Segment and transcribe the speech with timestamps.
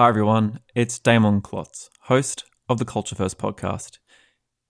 [0.00, 0.60] Hi, everyone.
[0.74, 3.98] It's Damon Klotz, host of the Culture First podcast.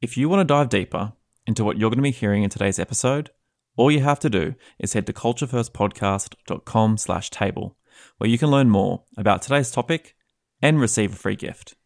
[0.02, 1.12] If you want to dive deeper
[1.46, 3.30] into what you're going to be hearing in today's episode,
[3.76, 7.76] all you have to do is head to culturefirstpodcast.com slash table,
[8.18, 10.16] where you can learn more about today's topic
[10.60, 11.76] and receive a free gift.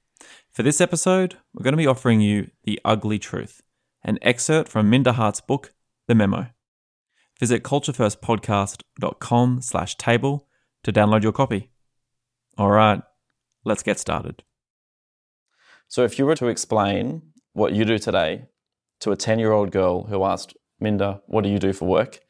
[0.51, 3.61] For this episode, we're going to be offering you The Ugly Truth,
[4.03, 5.75] an excerpt from Minda Harts' book,
[6.09, 6.47] The Memo.
[7.39, 10.49] Visit culturefirstpodcast.com slash table
[10.83, 11.69] to download your copy.
[12.57, 13.03] All right,
[13.65, 14.43] let's get started.
[15.89, 18.47] So, if you were to explain what you do today
[19.01, 22.21] to a 10 year old girl who asked, Minda, what do you do for work?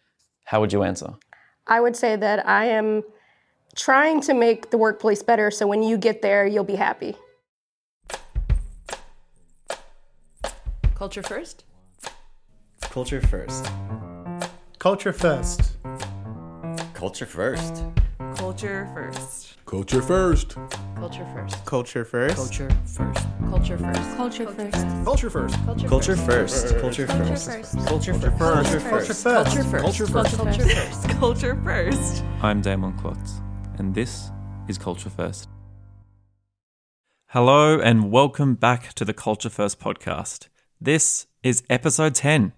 [0.44, 1.14] How would you answer?
[1.66, 3.02] I would say that I am
[3.74, 7.16] trying to make the workplace better so when you get there, you'll be happy.
[10.94, 11.64] Culture first?
[12.82, 13.66] Culture first.
[14.78, 15.72] Culture first.
[16.94, 17.82] Culture first.
[18.36, 19.56] Culture first.
[19.64, 20.56] Culture first.
[20.96, 21.64] Culture first.
[21.64, 22.36] Culture first.
[22.36, 23.28] Culture first.
[23.48, 24.16] Culture first.
[24.18, 25.04] Culture first.
[25.04, 25.30] Culture first.
[25.30, 25.54] Culture first.
[25.64, 26.66] Culture Culture first.
[26.66, 26.78] first.
[26.80, 27.46] Culture Culture first.
[27.46, 27.86] first.
[27.86, 29.22] Culture Culture first.
[29.22, 29.24] first.
[29.24, 30.36] Culture first.
[30.36, 31.08] Culture first.
[31.08, 32.24] Culture first.
[32.42, 33.40] I'm Damon Klotz,
[33.78, 34.30] and this
[34.68, 35.48] is Culture First.
[37.28, 40.48] Hello, and welcome back to the Culture First podcast.
[40.80, 42.52] This is episode 10.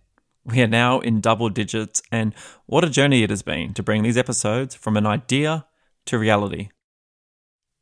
[0.47, 2.33] We are now in double digits, and
[2.67, 5.67] what a journey it has been to bring these episodes from an idea
[6.05, 6.69] to reality.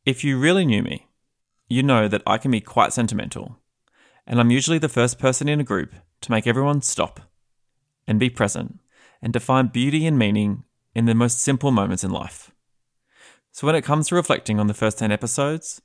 [0.06, 1.08] If you really knew me,
[1.68, 3.58] you know that I can be quite sentimental,
[4.26, 7.20] and I'm usually the first person in a group to make everyone stop
[8.06, 8.80] and be present
[9.20, 12.50] and to find beauty and meaning in the most simple moments in life.
[13.52, 15.82] So, when it comes to reflecting on the first 10 episodes,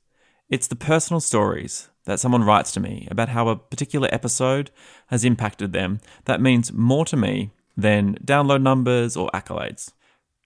[0.50, 4.70] it's the personal stories that someone writes to me about how a particular episode
[5.06, 9.92] has impacted them that means more to me than download numbers or accolades.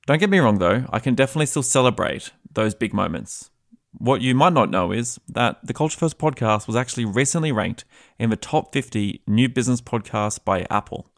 [0.07, 3.51] Don't get me wrong though, I can definitely still celebrate those big moments.
[3.97, 7.85] What you might not know is that the Culture First podcast was actually recently ranked
[8.19, 11.11] in the top 50 new business podcasts by Apple,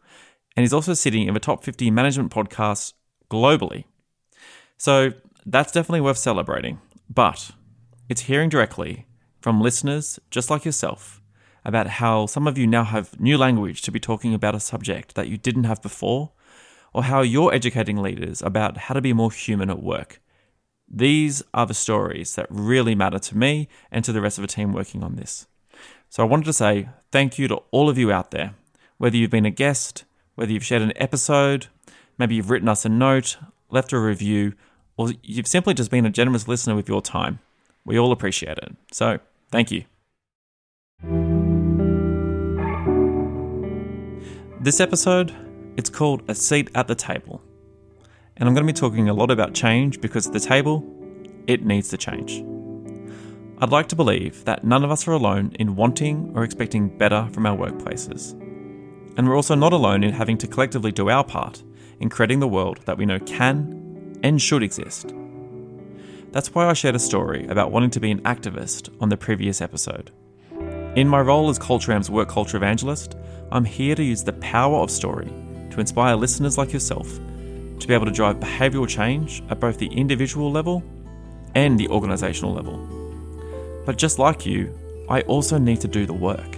[0.55, 2.93] and is also sitting in the top 50 management podcasts
[3.31, 3.85] globally.
[4.77, 5.11] So
[5.45, 6.79] that's definitely worth celebrating.
[7.09, 7.51] But
[8.09, 9.05] it's hearing directly
[9.41, 11.21] from listeners just like yourself
[11.65, 15.15] about how some of you now have new language to be talking about a subject
[15.15, 16.31] that you didn't have before,
[16.93, 20.21] or how you're educating leaders about how to be more human at work.
[20.89, 24.47] These are the stories that really matter to me and to the rest of the
[24.47, 25.45] team working on this.
[26.09, 28.55] So I wanted to say thank you to all of you out there,
[28.97, 31.67] whether you've been a guest, whether you've shared an episode,
[32.17, 33.37] maybe you've written us a note,
[33.69, 34.53] left a review,
[34.95, 37.39] or you've simply just been a generous listener with your time.
[37.87, 38.75] We all appreciate it.
[38.91, 39.85] So, thank you.
[44.59, 45.33] This episode,
[45.77, 47.41] it's called A Seat at the Table.
[48.35, 50.83] And I'm going to be talking a lot about change because the table,
[51.47, 52.43] it needs to change.
[53.59, 57.29] I'd like to believe that none of us are alone in wanting or expecting better
[57.31, 58.33] from our workplaces.
[59.17, 61.63] And we're also not alone in having to collectively do our part
[62.01, 65.13] in creating the world that we know can and should exist.
[66.31, 69.61] That's why I shared a story about wanting to be an activist on the previous
[69.61, 70.11] episode.
[70.95, 73.15] In my role as Culture Amp's work culture evangelist,
[73.51, 75.31] I'm here to use the power of story
[75.71, 77.07] to inspire listeners like yourself
[77.79, 80.83] to be able to drive behavioural change at both the individual level
[81.55, 82.77] and the organisational level.
[83.85, 84.77] But just like you,
[85.07, 86.57] I also need to do the work.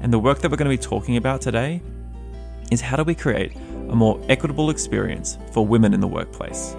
[0.00, 1.82] And the work that we're going to be talking about today
[2.70, 6.74] is how do we create a more equitable experience for women in the workplace.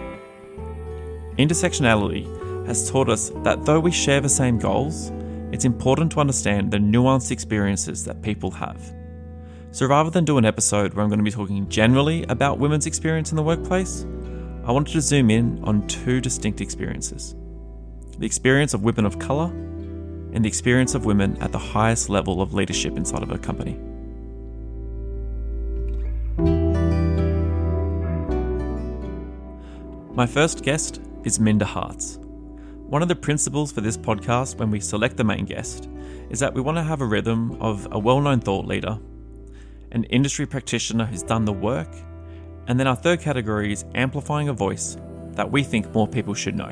[1.37, 5.11] Intersectionality has taught us that though we share the same goals,
[5.51, 8.81] it's important to understand the nuanced experiences that people have.
[9.71, 12.85] So rather than do an episode where I'm going to be talking generally about women's
[12.85, 14.05] experience in the workplace,
[14.63, 17.35] I wanted to zoom in on two distinct experiences
[18.17, 22.41] the experience of women of colour and the experience of women at the highest level
[22.41, 23.77] of leadership inside of a company.
[30.15, 32.19] My first guest is Minda Harts.
[32.87, 35.89] One of the principles for this podcast when we select the main guest
[36.29, 38.99] is that we want to have a rhythm of a well known thought leader,
[39.91, 41.89] an industry practitioner who's done the work,
[42.67, 44.97] and then our third category is amplifying a voice
[45.31, 46.71] that we think more people should know.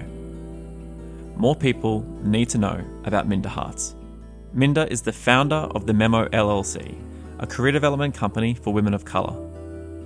[1.36, 3.96] More people need to know about Minda Harts.
[4.54, 6.96] Minda is the founder of the Memo LLC,
[7.40, 9.36] a career development company for women of colour.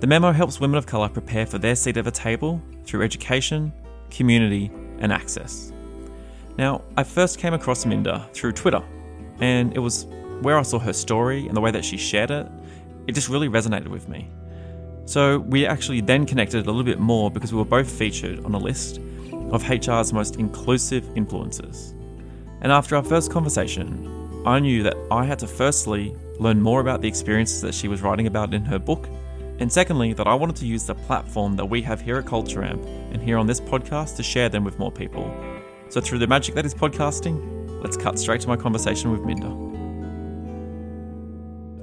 [0.00, 3.72] The Memo helps women of colour prepare for their seat at the table through education,
[4.10, 4.70] community,
[5.00, 5.72] and access.
[6.56, 8.82] Now, I first came across Minda through Twitter,
[9.40, 10.06] and it was
[10.42, 12.48] where I saw her story and the way that she shared it.
[13.06, 14.28] It just really resonated with me.
[15.04, 18.54] So we actually then connected a little bit more because we were both featured on
[18.54, 18.98] a list
[19.50, 21.92] of HR's most inclusive influencers.
[22.60, 27.00] And after our first conversation, I knew that I had to firstly learn more about
[27.00, 29.08] the experiences that she was writing about in her book,
[29.58, 32.62] and secondly, that I wanted to use the platform that we have here at Culture
[32.62, 35.32] Amp and here on this podcast to share them with more people.
[35.88, 39.67] So, through the magic that is podcasting, let's cut straight to my conversation with Minda.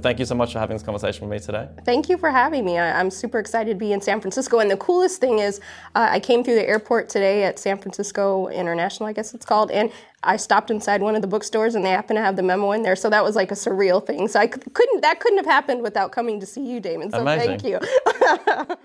[0.02, 1.70] Thank you so much for having this conversation with me today.
[1.84, 2.78] Thank you for having me.
[2.78, 4.60] I, am super excited to be in San Francisco.
[4.60, 5.60] And the coolest thing is,
[5.96, 9.72] uh, I came through the airport today at San Francisco International, I guess it's called,
[9.72, 9.92] and
[10.24, 12.84] I stopped inside one of the bookstores, and they happened to have the memo in
[12.84, 12.96] there.
[12.96, 14.28] So that was like a surreal thing.
[14.28, 17.12] So I couldn't that couldn't have happened without coming to see you, Damon.
[17.12, 17.60] So Amazing.
[17.60, 17.80] thank you.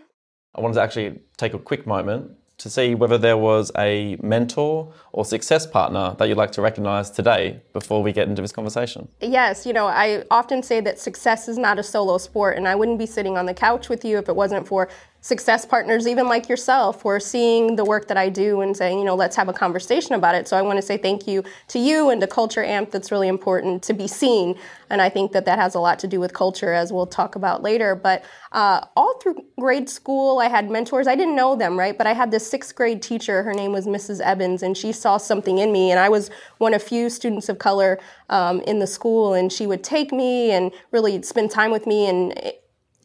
[0.55, 4.93] I wanted to actually take a quick moment to see whether there was a mentor
[5.12, 9.09] or success partner that you'd like to recognize today before we get into this conversation.
[9.21, 12.75] Yes, you know, I often say that success is not a solo sport, and I
[12.75, 14.91] wouldn't be sitting on the couch with you if it wasn't for
[15.22, 18.99] success partners, even like yourself, who are seeing the work that I do and saying,
[18.99, 20.49] you know, let's have a conversation about it.
[20.49, 22.90] So I want to say thank you to you and to Culture Amp.
[22.90, 24.56] That's really important to be seen.
[24.88, 27.37] And I think that that has a lot to do with culture, as we'll talk
[27.37, 27.94] about later.
[27.94, 31.06] But uh, all through grade school, I had mentors.
[31.06, 31.96] I didn't know them, right?
[31.96, 33.43] But I had this sixth grade teacher.
[33.43, 34.20] Her name was Mrs.
[34.20, 35.90] Evans, and she saw something in me.
[35.90, 38.00] And I was one of few students of color
[38.31, 42.08] um, in the school, and she would take me and really spend time with me.
[42.08, 42.52] And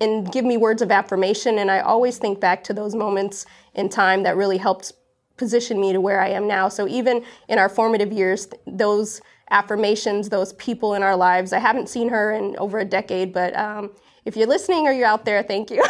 [0.01, 1.57] and give me words of affirmation.
[1.59, 4.93] And I always think back to those moments in time that really helped
[5.37, 6.69] position me to where I am now.
[6.69, 9.21] So even in our formative years, those
[9.51, 13.55] affirmations, those people in our lives, I haven't seen her in over a decade, but
[13.55, 13.91] um,
[14.25, 15.83] if you're listening or you're out there, thank you.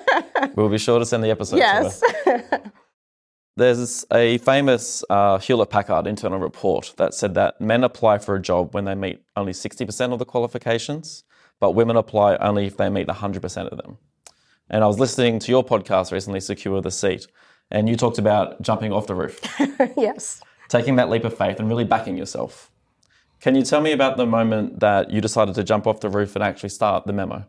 [0.54, 1.56] we'll be sure to send the episode.
[1.56, 2.02] Yes.
[3.56, 8.42] There's a famous uh, Hewlett Packard internal report that said that men apply for a
[8.42, 11.22] job when they meet only 60% of the qualifications
[11.60, 13.98] but women apply only if they meet 100% of them.
[14.70, 17.26] And I was listening to your podcast recently, Secure the Seat,
[17.70, 19.40] and you talked about jumping off the roof.
[19.96, 20.40] yes.
[20.68, 22.70] Taking that leap of faith and really backing yourself.
[23.40, 26.34] Can you tell me about the moment that you decided to jump off the roof
[26.34, 27.44] and actually start the memo?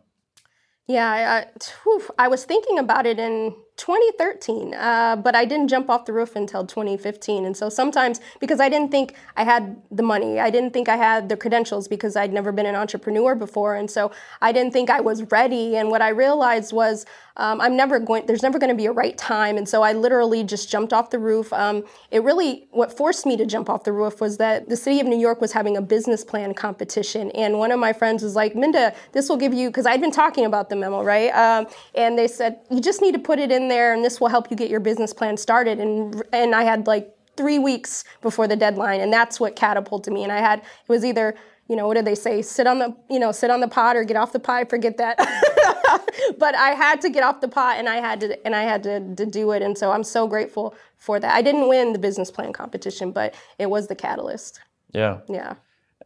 [0.86, 1.46] Yeah, I, I,
[1.82, 6.12] whew, I was thinking about it in 2013, uh, but I didn't jump off the
[6.12, 7.44] roof until 2015.
[7.44, 10.96] And so sometimes, because I didn't think I had the money, I didn't think I
[10.96, 13.74] had the credentials because I'd never been an entrepreneur before.
[13.74, 15.76] And so I didn't think I was ready.
[15.76, 17.04] And what I realized was
[17.36, 19.58] um, I'm never going, there's never going to be a right time.
[19.58, 21.52] And so I literally just jumped off the roof.
[21.52, 25.00] Um, it really, what forced me to jump off the roof was that the city
[25.00, 27.30] of New York was having a business plan competition.
[27.32, 30.10] And one of my friends was like, Minda, this will give you, because I'd been
[30.10, 31.30] talking about the memo, right?
[31.30, 34.28] Um, and they said, you just need to put it in there and this will
[34.28, 35.78] help you get your business plan started.
[35.78, 39.00] And, and I had like three weeks before the deadline.
[39.00, 40.22] And that's what catapulted me.
[40.22, 41.34] And I had, it was either,
[41.68, 42.42] you know, what do they say?
[42.42, 44.70] Sit on the, you know, sit on the pot or get off the pot.
[44.70, 45.18] Forget that.
[46.38, 48.82] but I had to get off the pot and I had to, and I had
[48.84, 49.62] to, to do it.
[49.62, 51.34] And so I'm so grateful for that.
[51.34, 54.60] I didn't win the business plan competition, but it was the catalyst.
[54.92, 55.18] Yeah.
[55.28, 55.54] Yeah.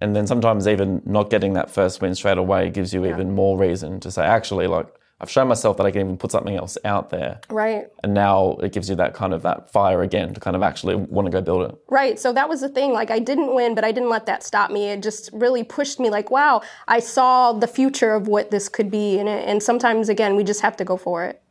[0.00, 3.10] And then sometimes even not getting that first win straight away gives you yeah.
[3.10, 4.86] even more reason to say, actually, like,
[5.20, 7.40] I've shown myself that I can even put something else out there.
[7.50, 7.86] Right.
[8.02, 10.96] And now it gives you that kind of that fire again to kind of actually
[10.96, 11.78] want to go build it.
[11.88, 12.18] Right.
[12.18, 12.92] So that was the thing.
[12.92, 14.86] Like I didn't win, but I didn't let that stop me.
[14.88, 18.90] It just really pushed me like, wow, I saw the future of what this could
[18.90, 19.18] be.
[19.18, 21.42] And, it, and sometimes, again, we just have to go for it.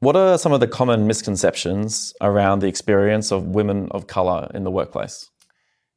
[0.00, 4.62] What are some of the common misconceptions around the experience of women of color in
[4.64, 5.28] the workplace?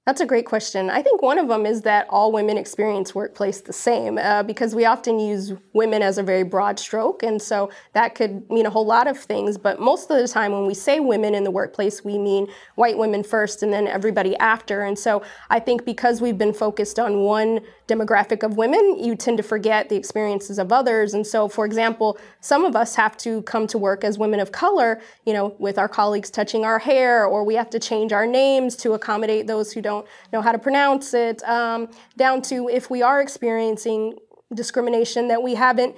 [0.07, 0.89] That's a great question.
[0.89, 4.73] I think one of them is that all women experience workplace the same uh, because
[4.73, 7.21] we often use women as a very broad stroke.
[7.21, 9.59] And so that could mean a whole lot of things.
[9.59, 12.97] But most of the time, when we say women in the workplace, we mean white
[12.97, 14.81] women first and then everybody after.
[14.81, 17.59] And so I think because we've been focused on one
[17.91, 21.13] demographic of women, you tend to forget the experiences of others.
[21.13, 24.51] And so, for example, some of us have to come to work as women of
[24.51, 28.25] color, you know, with our colleagues touching our hair, or we have to change our
[28.25, 32.89] names to accommodate those who don't know how to pronounce it, um, down to if
[32.89, 34.17] we are experiencing
[34.53, 35.95] discrimination that we haven't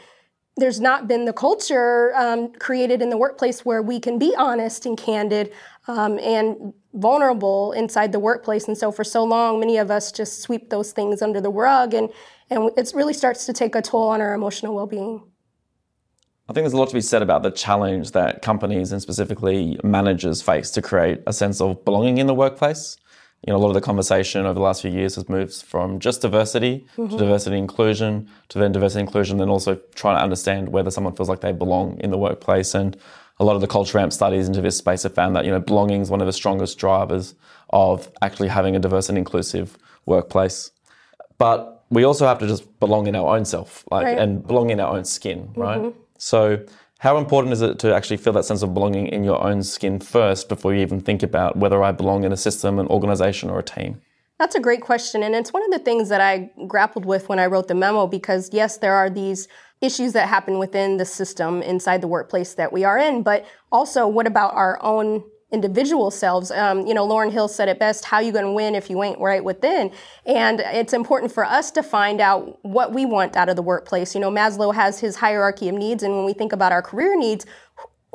[0.55, 4.86] there's not been the culture um, created in the workplace where we can be honest
[4.86, 5.51] and candid
[5.88, 8.67] um, and vulnerable inside the workplace.
[8.67, 11.93] And so for so long, many of us just sweep those things under the rug,
[11.93, 12.10] and
[12.50, 15.24] and it really starts to take a toll on our emotional well-being.
[16.48, 19.79] I think there's a lot to be said about the challenge that companies and specifically
[19.83, 22.98] managers face to create a sense of belonging in the workplace
[23.45, 26.00] you know, a lot of the conversation over the last few years has moved from
[26.00, 27.09] just diversity mm-hmm.
[27.09, 31.27] to diversity inclusion to then diversity inclusion, and also trying to understand whether someone feels
[31.27, 32.73] like they belong in the workplace.
[32.73, 32.95] And
[33.39, 35.59] a lot of the culture amp studies into this space have found that you know
[35.59, 37.35] belonging is one of the strongest drivers
[37.71, 40.71] of actually having a diverse and inclusive workplace.
[41.38, 44.17] But we also have to just belong in our own self, like, right.
[44.17, 45.79] and belong in our own skin, right?
[45.79, 46.00] Mm-hmm.
[46.17, 46.63] So
[47.03, 50.00] how important is it to actually feel that sense of belonging in your own skin
[50.00, 53.60] first before you even think about whether I belong in a system, an organization, or
[53.60, 54.01] a team?
[54.39, 55.22] That's a great question.
[55.22, 58.07] And it's one of the things that I grappled with when I wrote the memo
[58.07, 59.50] because, yes, there are these
[59.81, 64.07] issues that happen within the system inside the workplace that we are in, but also
[64.07, 66.51] what about our own individual selves.
[66.51, 69.01] Um, you know, Lauryn Hill said it best, how you going to win if you
[69.03, 69.91] ain't right within?
[70.25, 74.15] And it's important for us to find out what we want out of the workplace.
[74.15, 76.03] You know, Maslow has his hierarchy of needs.
[76.03, 77.45] And when we think about our career needs,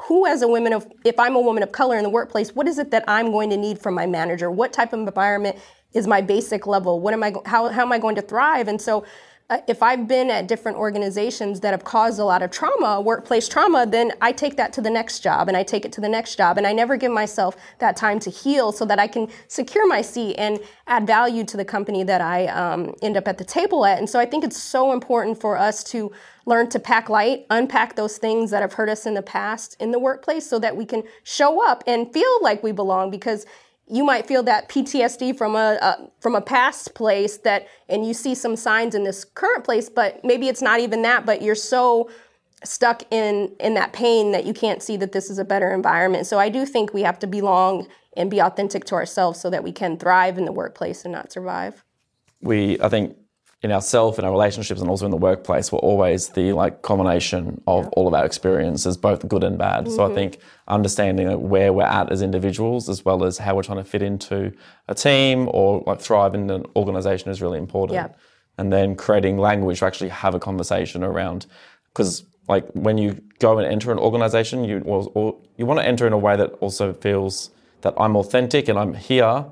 [0.03, 2.69] who as a woman of if i'm a woman of color in the workplace what
[2.69, 5.57] is it that i'm going to need from my manager what type of environment
[5.93, 8.81] is my basic level what am i how, how am i going to thrive and
[8.81, 9.05] so
[9.51, 13.49] uh, if I've been at different organizations that have caused a lot of trauma, workplace
[13.49, 16.09] trauma, then I take that to the next job and I take it to the
[16.09, 16.59] next job.
[16.59, 20.03] And I never give myself that time to heal so that I can secure my
[20.03, 23.87] seat and add value to the company that I um, end up at the table
[23.87, 23.99] at.
[23.99, 26.13] And so I think it's so important for us to
[26.45, 29.93] learn to pack light, unpack those things that have hurt us in the past in
[29.93, 33.47] the workplace so that we can show up and feel like we belong because
[33.91, 38.15] you might feel that PTSD from a, a, from a past place that and you
[38.15, 41.55] see some signs in this current place but maybe it's not even that but you're
[41.55, 42.09] so
[42.65, 46.27] stuck in in that pain that you can't see that this is a better environment.
[46.27, 49.63] So I do think we have to belong and be authentic to ourselves so that
[49.63, 51.85] we can thrive in the workplace and not survive.
[52.41, 53.17] We I think
[53.61, 57.61] in ourselves, in our relationships, and also in the workplace, we're always the like combination
[57.67, 57.91] of yeah.
[57.97, 59.85] all of our experiences, both good and bad.
[59.85, 59.97] Mm-hmm.
[59.97, 60.15] So I mm-hmm.
[60.15, 60.39] think
[60.69, 64.53] understanding where we're at as individuals, as well as how we're trying to fit into
[64.87, 67.97] a team or like thrive in an organization, is really important.
[67.97, 68.09] Yeah.
[68.59, 71.47] And then creating language to actually have a conversation around,
[71.89, 76.07] because like when you go and enter an organization, you or, you want to enter
[76.07, 77.51] in a way that also feels
[77.81, 79.45] that I'm authentic and I'm here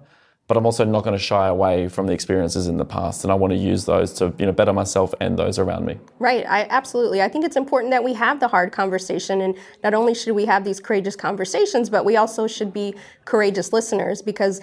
[0.48, 3.32] but I'm also not going to shy away from the experiences in the past, and
[3.32, 5.98] I want to use those to you know better myself and those around me.
[6.18, 6.44] Right.
[6.48, 7.22] I absolutely.
[7.22, 10.44] I think it's important that we have the hard conversation, and not only should we
[10.44, 14.60] have these courageous conversations, but we also should be courageous listeners because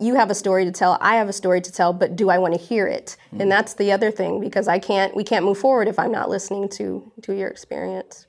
[0.00, 2.36] you have a story to tell i have a story to tell but do i
[2.36, 3.40] want to hear it mm.
[3.40, 6.28] and that's the other thing because i can't we can't move forward if i'm not
[6.28, 8.26] listening to to your experience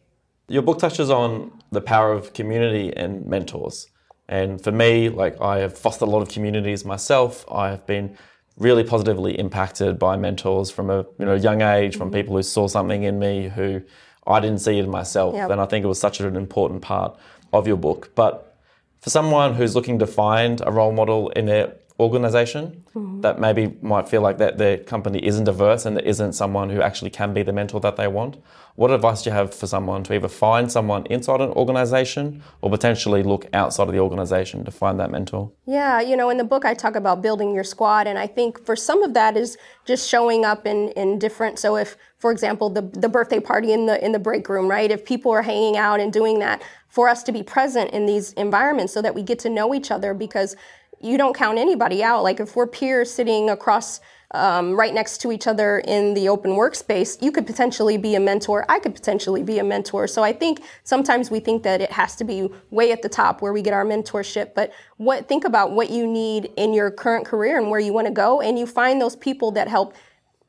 [0.47, 3.87] your book touches on the power of community and mentors
[4.27, 7.45] and for me, like I have fostered a lot of communities myself.
[7.51, 8.17] I have been
[8.57, 12.15] really positively impacted by mentors from a you know young age, from mm-hmm.
[12.15, 13.81] people who saw something in me who
[14.25, 15.35] I didn't see in myself.
[15.35, 15.51] Yep.
[15.51, 17.17] And I think it was such an important part
[17.53, 18.11] of your book.
[18.15, 18.57] But
[19.01, 23.21] for someone who's looking to find a role model in their organization mm-hmm.
[23.21, 26.81] that maybe might feel like that their company isn't diverse and there isn't someone who
[26.81, 28.37] actually can be the mentor that they want.
[28.75, 32.69] What advice do you have for someone to either find someone inside an organization or
[32.69, 35.51] potentially look outside of the organization to find that mentor?
[35.65, 38.65] Yeah, you know, in the book I talk about building your squad and I think
[38.65, 42.69] for some of that is just showing up in, in different so if for example
[42.69, 44.91] the the birthday party in the in the break room, right?
[44.91, 46.61] If people are hanging out and doing that,
[46.95, 49.91] for us to be present in these environments so that we get to know each
[49.91, 50.55] other because
[51.01, 52.23] you don't count anybody out.
[52.23, 53.99] Like if we're peers sitting across
[54.31, 58.19] um, right next to each other in the open workspace, you could potentially be a
[58.19, 58.65] mentor.
[58.67, 60.07] I could potentially be a mentor.
[60.07, 63.41] So I think sometimes we think that it has to be way at the top
[63.41, 64.53] where we get our mentorship.
[64.53, 68.07] But what think about what you need in your current career and where you want
[68.07, 69.93] to go, and you find those people that help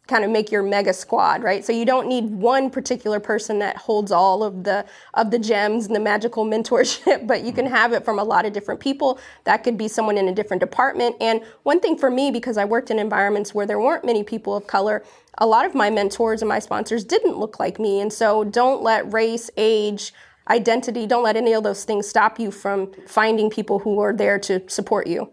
[0.06, 1.64] kind of make your mega squad, right?
[1.64, 4.84] So you don't need one particular person that holds all of the
[5.14, 7.74] of the gems and the magical mentorship, but you can mm-hmm.
[7.74, 9.18] have it from a lot of different people.
[9.44, 11.16] That could be someone in a different department.
[11.20, 14.56] And one thing for me because I worked in environments where there weren't many people
[14.56, 15.04] of color,
[15.38, 18.00] a lot of my mentors and my sponsors didn't look like me.
[18.00, 20.12] And so don't let race, age,
[20.48, 24.38] identity, don't let any of those things stop you from finding people who are there
[24.38, 25.32] to support you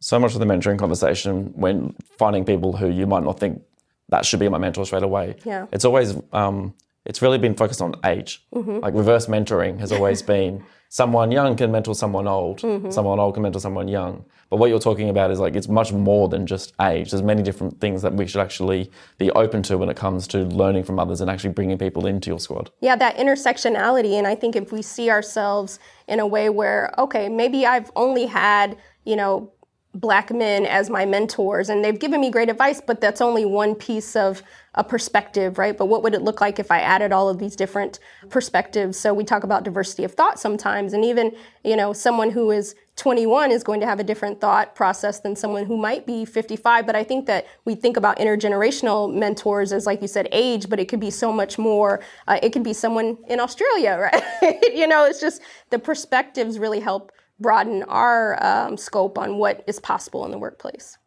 [0.00, 3.62] so much of the mentoring conversation when finding people who you might not think
[4.08, 5.36] that should be my mentor straight away.
[5.44, 5.66] Yeah.
[5.72, 6.74] It's always um,
[7.04, 8.44] it's really been focused on age.
[8.54, 8.80] Mm-hmm.
[8.80, 12.90] Like reverse mentoring has always been someone young can mentor someone old, mm-hmm.
[12.90, 14.24] someone old can mentor someone young.
[14.50, 17.10] But what you're talking about is like it's much more than just age.
[17.10, 20.38] There's many different things that we should actually be open to when it comes to
[20.44, 22.70] learning from others and actually bringing people into your squad.
[22.80, 24.12] Yeah, that intersectionality.
[24.12, 28.24] And I think if we see ourselves in a way where, okay, maybe I've only
[28.26, 29.52] had, you know,
[30.00, 33.74] black men as my mentors and they've given me great advice but that's only one
[33.74, 34.42] piece of
[34.74, 35.76] a perspective right?
[35.76, 38.98] But what would it look like if i added all of these different perspectives?
[38.98, 42.76] So we talk about diversity of thought sometimes and even you know someone who is
[42.96, 46.84] 21 is going to have a different thought process than someone who might be 55
[46.84, 50.80] but i think that we think about intergenerational mentors as like you said age but
[50.80, 54.10] it could be so much more uh, it could be someone in australia
[54.42, 54.62] right?
[54.74, 59.80] You know it's just the perspectives really help broaden our um, scope on what is
[59.80, 60.98] possible in the workplace.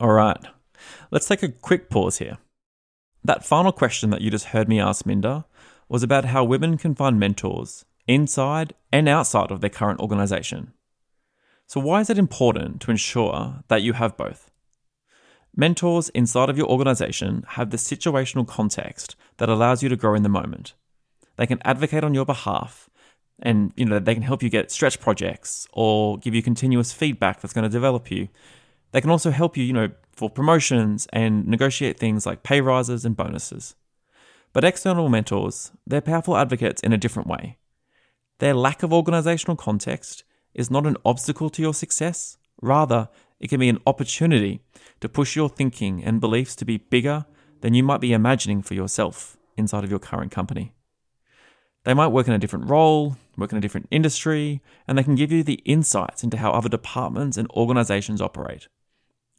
[0.00, 0.38] All right.
[1.10, 2.38] Let's take a quick pause here.
[3.24, 5.46] That final question that you just heard me ask Minda
[5.88, 10.72] was about how women can find mentors inside and outside of their current organization.
[11.66, 14.50] So, why is it important to ensure that you have both?
[15.56, 20.22] Mentors inside of your organization have the situational context that allows you to grow in
[20.22, 20.74] the moment.
[21.36, 22.90] They can advocate on your behalf
[23.40, 27.40] and you know they can help you get stretch projects or give you continuous feedback
[27.40, 28.28] that's going to develop you.
[28.92, 33.04] They can also help you, you know, for promotions and negotiate things like pay rises
[33.04, 33.74] and bonuses.
[34.52, 37.58] But external mentors, they're powerful advocates in a different way.
[38.38, 40.22] Their lack of organizational context
[40.54, 43.08] is not an obstacle to your success, rather,
[43.40, 44.60] it can be an opportunity
[45.00, 47.26] to push your thinking and beliefs to be bigger
[47.60, 50.72] than you might be imagining for yourself inside of your current company.
[51.84, 55.14] They might work in a different role, work in a different industry, and they can
[55.14, 58.68] give you the insights into how other departments and organizations operate.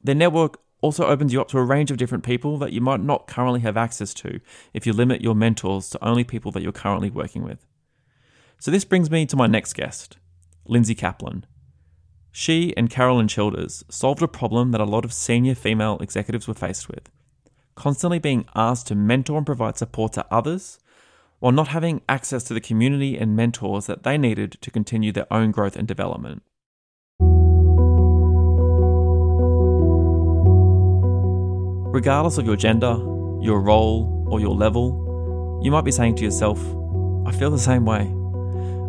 [0.04, 3.00] Their network also opens you up to a range of different people that you might
[3.00, 4.40] not currently have access to
[4.74, 7.66] if you limit your mentors to only people that you're currently working with.
[8.60, 10.18] So, this brings me to my next guest,
[10.66, 11.46] Lindsay Kaplan.
[12.32, 16.54] She and Carolyn Childers solved a problem that a lot of senior female executives were
[16.54, 17.10] faced with
[17.76, 20.80] constantly being asked to mentor and provide support to others
[21.40, 25.32] while not having access to the community and mentors that they needed to continue their
[25.32, 26.42] own growth and development.
[31.94, 32.98] Regardless of your gender,
[33.42, 36.60] your role, or your level, you might be saying to yourself,
[37.26, 38.02] I feel the same way.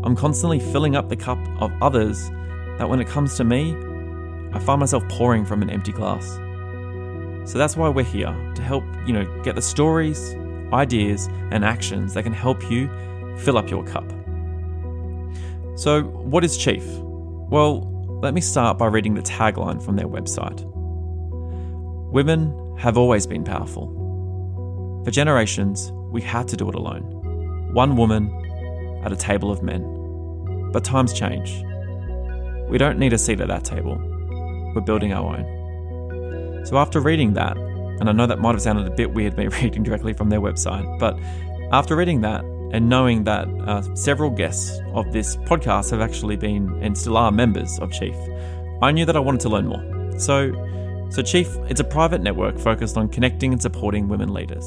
[0.04, 2.30] I'm constantly filling up the cup of others
[2.78, 3.76] that when it comes to me,
[4.52, 6.38] I find myself pouring from an empty glass.
[7.50, 10.34] So that's why we're here to help, you know, get the stories,
[10.72, 12.88] ideas, and actions that can help you
[13.38, 14.04] fill up your cup.
[15.76, 16.84] So, what is Chief?
[16.86, 17.92] Well,
[18.22, 20.64] let me start by reading the tagline from their website
[22.12, 25.02] Women have always been powerful.
[25.04, 27.02] For generations, we had to do it alone.
[27.74, 28.32] One woman
[29.04, 29.82] at a table of men.
[30.72, 31.62] But times change.
[32.70, 33.98] We don't need a seat at that table.
[34.74, 36.64] We're building our own.
[36.64, 37.56] So after reading that,
[38.00, 40.40] and I know that might have sounded a bit weird me reading directly from their
[40.40, 41.18] website, but
[41.72, 46.78] after reading that and knowing that uh, several guests of this podcast have actually been
[46.82, 48.16] and still are members of Chief,
[48.82, 50.18] I knew that I wanted to learn more.
[50.18, 50.52] So
[51.10, 54.64] so, Chief, it's a private network focused on connecting and supporting women leaders.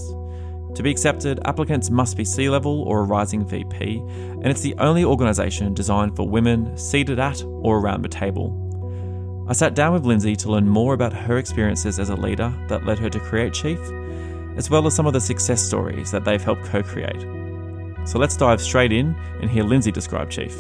[0.76, 4.76] To be accepted, applicants must be C level or a rising VP, and it's the
[4.76, 8.69] only organisation designed for women seated at or around the table.
[9.50, 12.86] I sat down with Lindsay to learn more about her experiences as a leader that
[12.86, 13.80] led her to create Chief,
[14.56, 17.20] as well as some of the success stories that they've helped co create.
[18.06, 20.56] So let's dive straight in and hear Lindsay describe Chief.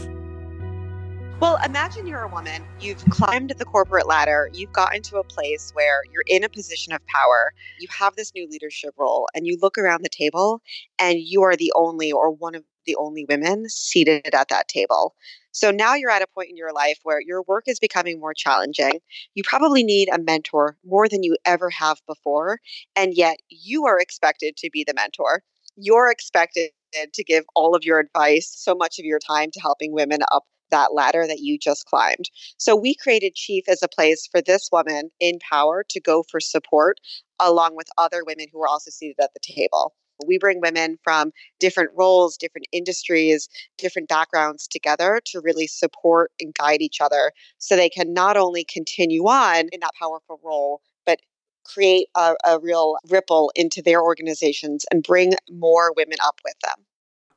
[1.39, 2.63] Well, imagine you're a woman.
[2.79, 4.49] You've climbed the corporate ladder.
[4.53, 7.53] You've gotten to a place where you're in a position of power.
[7.77, 10.63] You have this new leadership role, and you look around the table,
[10.97, 15.13] and you are the only or one of the only women seated at that table.
[15.51, 18.33] So now you're at a point in your life where your work is becoming more
[18.33, 18.99] challenging.
[19.35, 22.59] You probably need a mentor more than you ever have before.
[22.95, 25.43] And yet you are expected to be the mentor.
[25.75, 26.71] You're expected
[27.13, 30.43] to give all of your advice, so much of your time to helping women up
[30.71, 32.29] that ladder that you just climbed.
[32.57, 36.39] So we created Chief as a place for this woman in power to go for
[36.39, 36.99] support
[37.39, 39.93] along with other women who are also seated at the table.
[40.25, 46.53] We bring women from different roles, different industries, different backgrounds together to really support and
[46.53, 51.19] guide each other so they can not only continue on in that powerful role, but
[51.65, 56.85] create a, a real ripple into their organizations and bring more women up with them.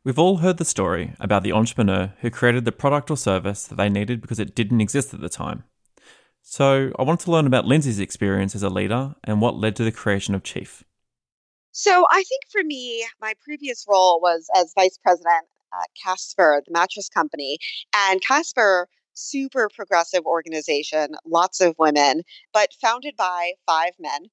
[0.05, 3.77] We've all heard the story about the entrepreneur who created the product or service that
[3.77, 5.65] they needed because it didn't exist at the time.
[6.45, 9.85] So, I wanted to learn about Lindsay's experience as a leader and what led to
[9.85, 10.83] the creation of Chief.
[11.73, 16.73] So, I think for me, my previous role was as vice president at Casper, the
[16.73, 17.59] mattress company.
[17.97, 24.27] And Casper, super progressive organization, lots of women, but founded by five men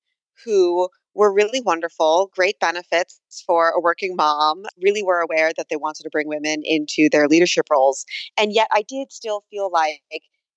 [0.45, 5.75] who were really wonderful, great benefits for a working mom, really were aware that they
[5.77, 8.05] wanted to bring women into their leadership roles.
[8.37, 10.01] And yet I did still feel like,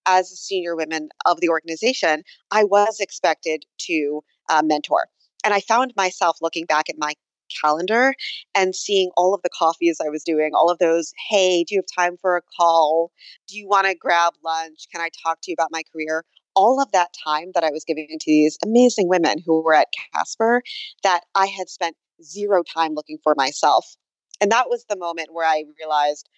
[0.05, 5.07] as a senior woman of the organization, I was expected to uh, mentor.
[5.45, 7.15] And I found myself looking back at my
[7.61, 8.15] calendar
[8.55, 11.81] and seeing all of the coffees I was doing, all of those, hey, do you
[11.81, 13.11] have time for a call?
[13.49, 14.87] Do you want to grab lunch?
[14.91, 16.25] Can I talk to you about my career?
[16.55, 19.89] all of that time that I was giving to these amazing women who were at
[20.13, 20.63] Casper
[21.03, 23.97] that I had spent zero time looking for myself.
[24.41, 26.29] And that was the moment where I realized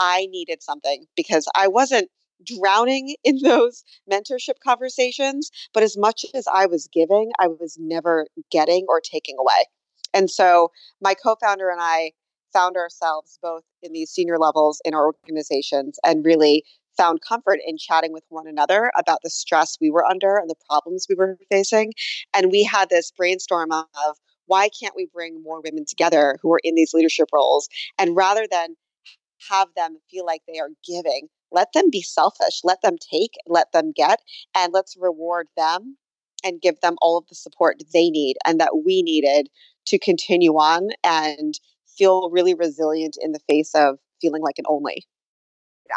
[0.00, 2.10] I needed something because I wasn't
[2.44, 8.26] drowning in those mentorship conversations, but as much as I was giving, I was never
[8.50, 9.66] getting or taking away.
[10.12, 12.12] And so my co founder and I
[12.52, 16.64] found ourselves both in these senior levels in our organizations and really
[16.96, 20.54] found comfort in chatting with one another about the stress we were under and the
[20.68, 21.92] problems we were facing.
[22.32, 26.60] And we had this brainstorm of why can't we bring more women together who are
[26.62, 27.68] in these leadership roles?
[27.98, 28.76] And rather than
[29.50, 33.72] have them feel like they are giving, let them be selfish, let them take, let
[33.72, 34.20] them get,
[34.54, 35.96] and let's reward them
[36.44, 39.48] and give them all of the support they need and that we needed
[39.86, 41.58] to continue on and
[41.96, 45.06] feel really resilient in the face of feeling like an only.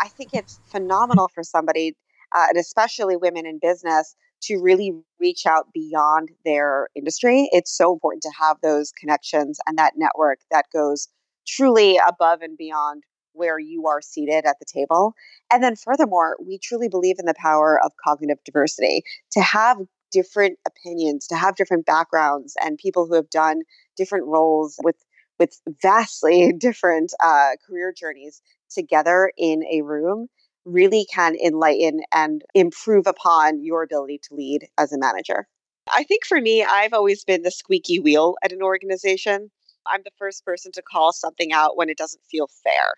[0.02, 1.96] I think it's phenomenal for somebody,
[2.36, 7.50] uh, and especially women in business, to really reach out beyond their industry.
[7.52, 11.08] It's so important to have those connections and that network that goes
[11.48, 13.04] truly above and beyond
[13.38, 15.14] where you are seated at the table.
[15.52, 19.78] And then, furthermore, we truly believe in the power of cognitive diversity to have
[20.12, 23.62] different opinions, to have different backgrounds, and people who have done
[23.96, 24.98] different roles with
[25.40, 30.28] with vastly different uh, career journeys together in a room
[30.66, 35.48] really can enlighten and improve upon your ability to lead as a manager.
[35.90, 39.50] I think for me, I've always been the squeaky wheel at an organization.
[39.86, 42.96] I'm the first person to call something out when it doesn't feel fair.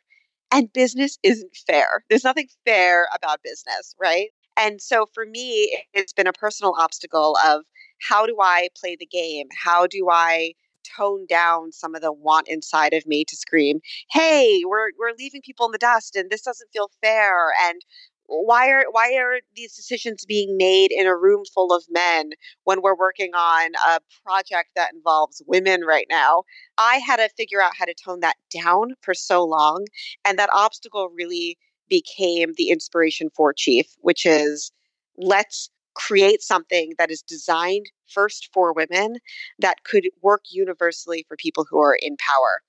[0.51, 2.03] And business isn't fair.
[2.09, 4.29] There's nothing fair about business, right?
[4.57, 7.63] And so for me, it's been a personal obstacle of
[8.01, 9.47] how do I play the game?
[9.63, 10.53] How do I
[10.97, 13.79] tone down some of the want inside of me to scream,
[14.11, 17.81] "Hey, we're we're leaving people in the dust and this doesn't feel fair." And
[18.29, 22.31] why are why are these decisions being made in a room full of men
[22.63, 26.43] when we're working on a project that involves women right now?
[26.77, 29.85] I had to figure out how to tone that down for so long
[30.25, 31.57] and that obstacle really
[31.89, 34.71] became the inspiration for chief which is
[35.17, 39.17] let's create something that is designed first for women
[39.57, 42.61] that could work universally for people who are in power.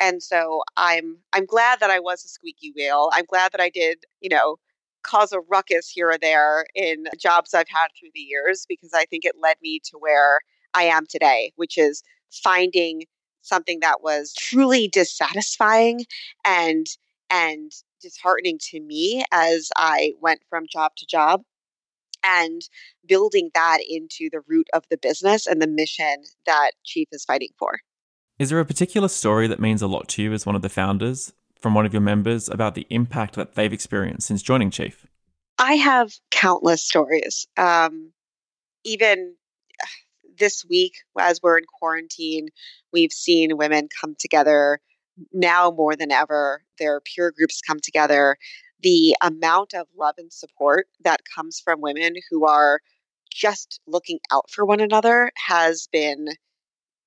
[0.00, 3.10] And so i'm i'm glad that i was a squeaky wheel.
[3.12, 4.58] I'm glad that i did you know
[5.02, 9.04] cause a ruckus here or there in jobs I've had through the years because I
[9.04, 10.40] think it led me to where
[10.74, 13.04] I am today, which is finding
[13.42, 16.04] something that was truly dissatisfying
[16.44, 16.86] and
[17.30, 21.42] and disheartening to me as I went from job to job
[22.24, 22.62] and
[23.06, 27.50] building that into the root of the business and the mission that Chief is fighting
[27.58, 27.80] for.
[28.38, 30.68] Is there a particular story that means a lot to you as one of the
[30.68, 35.06] founders from one of your members about the impact that they've experienced since joining Chief?
[35.58, 37.46] I have countless stories.
[37.56, 38.12] Um,
[38.84, 39.34] even
[40.38, 42.48] this week, as we're in quarantine,
[42.92, 44.80] we've seen women come together
[45.32, 46.62] now more than ever.
[46.78, 48.36] Their peer groups come together.
[48.82, 52.80] The amount of love and support that comes from women who are
[53.32, 56.28] just looking out for one another has been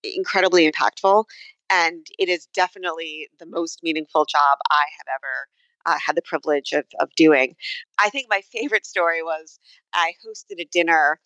[0.04, 1.26] incredibly impactful.
[1.72, 5.48] And it is definitely the most meaningful job I have ever
[5.86, 7.56] uh, had the privilege of, of doing.
[8.00, 9.60] I think my favorite story was
[9.94, 11.20] I hosted a dinner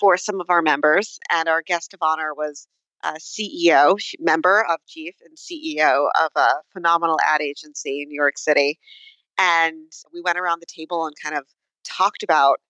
[0.00, 2.66] for some of our members, and our guest of honor was
[3.04, 8.38] a CEO, member of Chief and CEO of a phenomenal ad agency in New York
[8.38, 8.78] City.
[9.38, 11.44] And we went around the table and kind of
[11.84, 12.60] talked about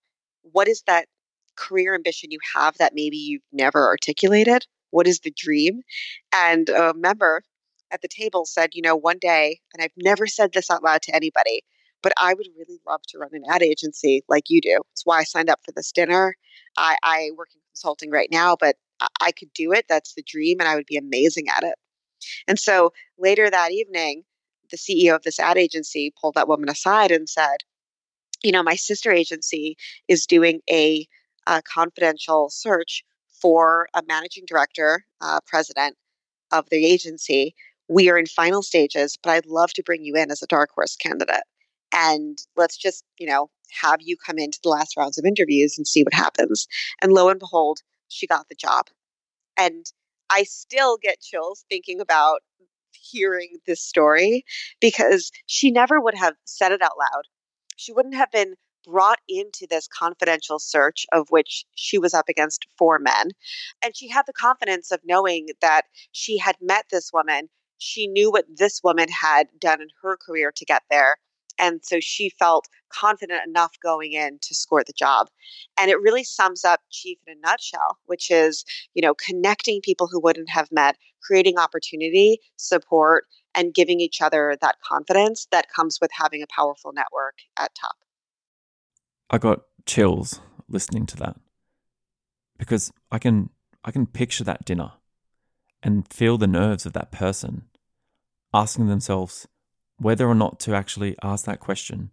[0.43, 1.07] what is that
[1.55, 4.65] career ambition you have that maybe you've never articulated?
[4.93, 5.81] What is the dream?
[6.31, 7.41] And a member
[7.91, 11.01] at the table said, you know, one day, and I've never said this out loud
[11.03, 11.63] to anybody,
[12.03, 14.81] but I would really love to run an ad agency like you do.
[14.91, 16.35] It's why I signed up for this dinner.
[16.77, 19.85] I, I work in consulting right now, but I, I could do it.
[19.89, 21.75] That's the dream, and I would be amazing at it.
[22.47, 24.23] And so later that evening,
[24.69, 27.57] the CEO of this ad agency pulled that woman aside and said,
[28.43, 29.75] you know, my sister agency
[30.07, 31.07] is doing a,
[31.47, 33.03] a confidential search
[33.43, 35.97] for a managing director, uh, president
[36.53, 37.53] of the agency.
[37.89, 40.69] We are in final stages, but I'd love to bring you in as a dark
[40.73, 41.43] horse candidate.
[41.93, 43.49] And let's just, you know,
[43.81, 46.67] have you come into the last rounds of interviews and see what happens.
[47.01, 48.85] And lo and behold, she got the job.
[49.57, 49.85] And
[50.29, 52.39] I still get chills thinking about
[52.91, 54.45] hearing this story
[54.79, 57.23] because she never would have said it out loud.
[57.75, 62.67] She wouldn't have been brought into this confidential search of which she was up against
[62.77, 63.31] four men.
[63.83, 67.49] And she had the confidence of knowing that she had met this woman.
[67.77, 71.17] She knew what this woman had done in her career to get there.
[71.59, 75.27] And so she felt confident enough going in to score the job.
[75.79, 80.07] And it really sums up Chief in a nutshell, which is, you know, connecting people
[80.11, 85.99] who wouldn't have met, creating opportunity, support, and giving each other that confidence that comes
[86.01, 88.02] with having a powerful network at top.
[89.33, 91.35] I got chills listening to that
[92.59, 93.49] because I can
[93.83, 94.91] I can picture that dinner
[95.81, 97.63] and feel the nerves of that person
[98.53, 99.47] asking themselves
[99.97, 102.11] whether or not to actually ask that question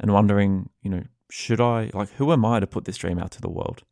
[0.00, 3.30] and wondering, you know, should I, like, who am I to put this dream out
[3.32, 3.84] to the world?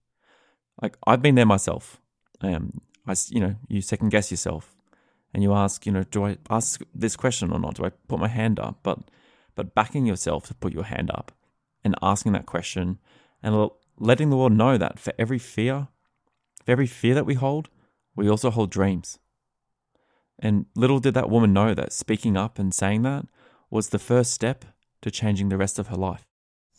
[0.83, 2.01] Like, I've been there myself.
[2.41, 4.75] Um, I, you know, you second guess yourself
[5.33, 7.77] and you ask, you know, do I ask this question or not?
[7.77, 8.81] Do I put my hand up?
[8.83, 8.99] But,
[9.55, 11.33] but backing yourself to put your hand up
[11.85, 12.99] and asking that question
[13.43, 15.89] and letting the world know that for every fear,
[16.65, 17.69] for every fear that we hold,
[18.17, 19.19] we also hold dreams.
[20.39, 23.27] And little did that woman know that speaking up and saying that
[23.71, 24.65] was the first step
[25.03, 26.27] to changing the rest of her life.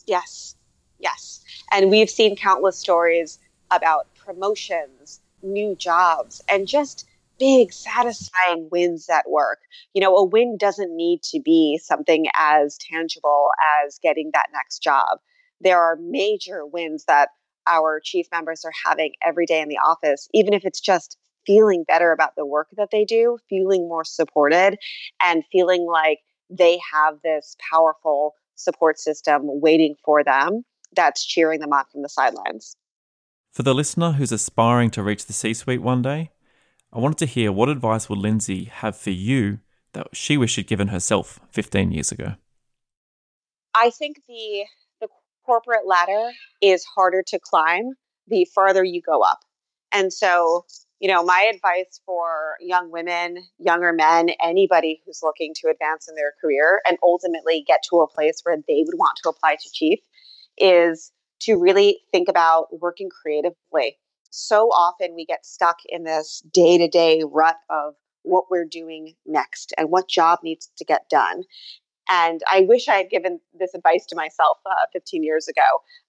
[0.05, 0.55] Yes,
[0.99, 1.43] yes.
[1.71, 3.39] And we've seen countless stories
[3.71, 7.05] about promotions, new jobs, and just
[7.39, 9.59] big, satisfying wins at work.
[9.93, 13.49] You know, a win doesn't need to be something as tangible
[13.85, 15.19] as getting that next job.
[15.61, 17.29] There are major wins that
[17.67, 21.83] our chief members are having every day in the office, even if it's just feeling
[21.87, 24.77] better about the work that they do, feeling more supported,
[25.21, 30.63] and feeling like they have this powerful support system waiting for them
[30.95, 32.75] that's cheering them on from the sidelines.
[33.51, 36.31] For the listener who's aspiring to reach the C suite one day,
[36.91, 39.59] I wanted to hear what advice would Lindsay have for you
[39.93, 42.35] that she wished she'd given herself 15 years ago?
[43.75, 44.65] I think the
[44.99, 45.07] the
[45.45, 47.93] corporate ladder is harder to climb
[48.27, 49.39] the farther you go up.
[49.91, 50.65] And so
[50.99, 56.15] you know, my advice for young women, younger men, anybody who's looking to advance in
[56.15, 59.69] their career and ultimately get to a place where they would want to apply to
[59.71, 59.99] chief
[60.57, 63.97] is to really think about working creatively.
[64.29, 69.13] So often we get stuck in this day to day rut of what we're doing
[69.25, 71.43] next and what job needs to get done.
[72.09, 75.61] And I wish I had given this advice to myself uh, 15 years ago,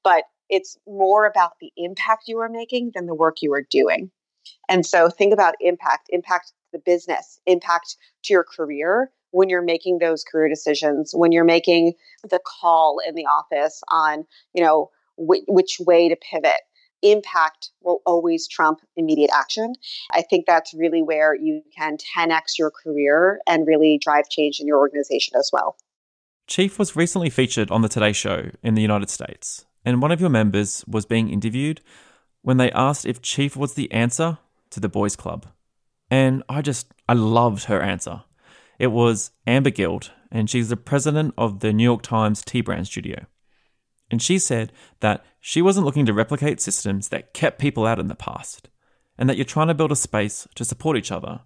[0.02, 4.10] but it's more about the impact you are making than the work you are doing.
[4.68, 9.98] And so think about impact, impact the business, impact to your career when you're making
[9.98, 11.94] those career decisions, when you're making
[12.28, 16.60] the call in the office on, you know, wh- which way to pivot.
[17.02, 19.74] Impact will always trump immediate action.
[20.12, 24.66] I think that's really where you can 10x your career and really drive change in
[24.66, 25.76] your organization as well.
[26.46, 30.20] Chief was recently featured on the Today Show in the United States, and one of
[30.20, 31.80] your members was being interviewed
[32.42, 34.38] when they asked if Chief was the answer
[34.70, 35.46] to the boys' club.
[36.10, 38.24] And I just, I loved her answer.
[38.78, 42.86] It was Amber Guild, and she's the president of the New York Times T Brand
[42.86, 43.26] studio.
[44.10, 48.08] And she said that she wasn't looking to replicate systems that kept people out in
[48.08, 48.68] the past,
[49.18, 51.40] and that you're trying to build a space to support each other.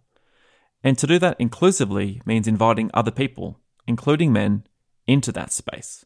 [0.83, 4.66] And to do that inclusively means inviting other people, including men,
[5.07, 6.04] into that space.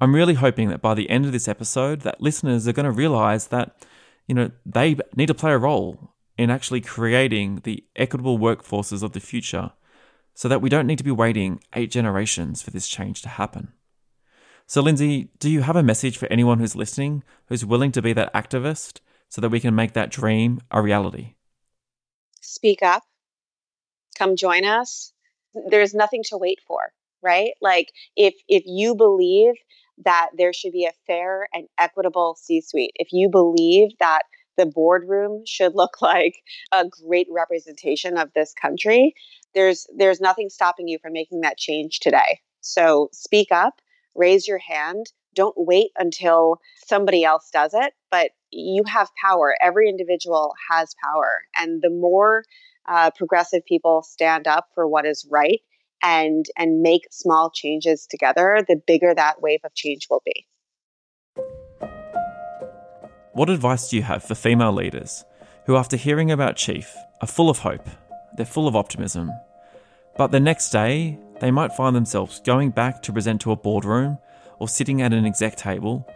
[0.00, 2.90] I'm really hoping that by the end of this episode that listeners are going to
[2.90, 3.86] realize that
[4.26, 9.12] you know they need to play a role in actually creating the equitable workforces of
[9.12, 9.72] the future
[10.34, 13.72] so that we don't need to be waiting 8 generations for this change to happen.
[14.66, 18.12] So Lindsay, do you have a message for anyone who's listening who's willing to be
[18.14, 21.34] that activist so that we can make that dream a reality?
[22.40, 23.02] Speak up.
[24.18, 25.12] Come join us.
[25.68, 27.52] There's nothing to wait for, right?
[27.60, 29.54] Like if if you believe
[30.04, 34.22] that there should be a fair and equitable C suite, if you believe that
[34.56, 39.14] the boardroom should look like a great representation of this country,
[39.54, 42.40] there's there's nothing stopping you from making that change today.
[42.60, 43.74] So speak up,
[44.14, 45.06] raise your hand.
[45.34, 49.54] Don't wait until somebody else does it, but you have power.
[49.62, 51.42] Every individual has power.
[51.58, 52.44] And the more
[52.86, 55.60] uh, progressive people stand up for what is right,
[56.02, 60.46] and and make small changes together, the bigger that wave of change will be.
[63.34, 65.24] What advice do you have for female leaders
[65.66, 67.88] who, after hearing about Chief, are full of hope,
[68.36, 69.30] they're full of optimism,
[70.18, 74.16] but the next day they might find themselves going back to present to a boardroom
[74.60, 76.06] or sitting at an exec table,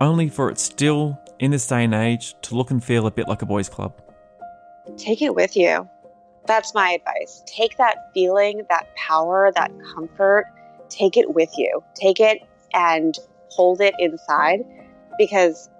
[0.00, 3.28] only for it still, in this day and age, to look and feel a bit
[3.28, 4.02] like a boys' club?
[4.96, 5.88] Take it with you.
[6.46, 7.44] That's my advice.
[7.46, 10.46] Take that feeling, that power, that comfort,
[10.88, 11.84] take it with you.
[11.94, 12.42] Take it
[12.74, 13.16] and
[13.50, 14.64] hold it inside
[15.16, 15.70] because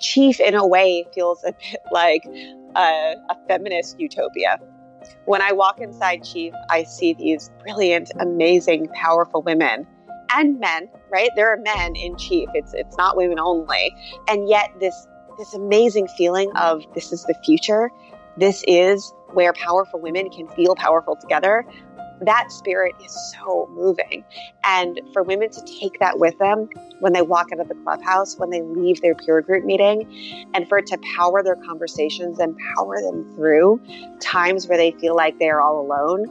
[0.00, 2.24] Chief, in a way, feels a bit like
[2.76, 4.58] a, a feminist utopia.
[5.24, 9.86] When I walk inside Chief, I see these brilliant, amazing, powerful women
[10.34, 11.30] and men, right?
[11.36, 12.48] There are men in Chief.
[12.54, 13.94] It's it's not women only.
[14.28, 15.06] And yet this
[15.38, 17.90] this amazing feeling of this is the future.
[18.36, 21.64] This is where powerful women can feel powerful together,
[22.22, 24.24] that spirit is so moving.
[24.64, 26.68] And for women to take that with them
[27.00, 30.06] when they walk out of the clubhouse, when they leave their peer group meeting,
[30.54, 33.80] and for it to power their conversations and power them through
[34.20, 36.26] times where they feel like they're all alone,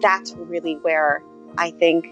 [0.00, 1.22] that's really where
[1.56, 2.06] I think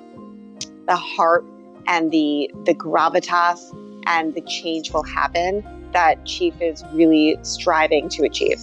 [0.87, 1.45] the heart
[1.87, 3.73] and the the gravitas
[4.07, 8.61] and the change will happen that Chief is really striving to achieve.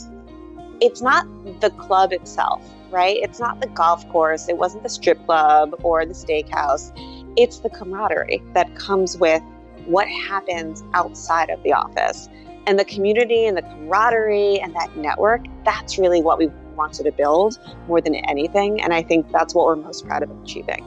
[0.81, 1.25] It's not
[1.61, 2.61] the club itself,
[2.93, 3.17] right?
[3.21, 6.91] It's not the golf course, it wasn't the strip club or the steakhouse.
[7.35, 9.41] It's the camaraderie that comes with
[9.85, 12.29] what happens outside of the office.
[12.65, 17.11] And the community and the camaraderie and that network, that's really what we wanted to
[17.11, 18.81] build more than anything.
[18.81, 20.85] And I think that's what we're most proud of achieving.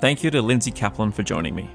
[0.00, 1.68] Thank you to Lindsay Kaplan for joining me.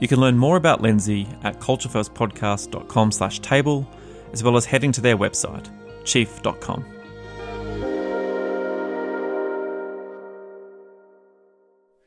[0.00, 3.88] You can learn more about Lindsay at culturefirstpodcast.com slash table,
[4.32, 5.68] as well as heading to their website,
[6.06, 6.84] chief.com.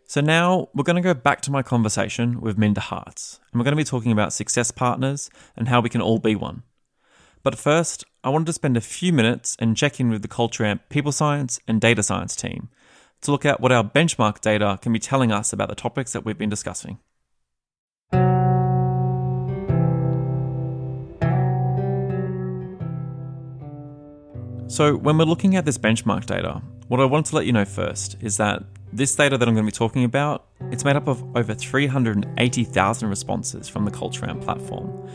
[0.10, 3.64] So now we're going to go back to my conversation with Minda Harts, and we're
[3.64, 6.64] going to be talking about success partners and how we can all be one.
[7.44, 10.66] But first, I wanted to spend a few minutes and check in with the Culture
[10.66, 12.70] Amp people science and data science team
[13.22, 16.26] to look at what our benchmark data can be telling us about the topics that
[16.26, 16.98] we've been discussing.
[24.70, 27.66] So, when we're looking at this benchmark data, what I want to let you know
[27.66, 28.62] first is that
[28.94, 33.10] this data that I'm going to be talking about, it's made up of over 380,000
[33.10, 35.10] responses from the Culture Amp platform.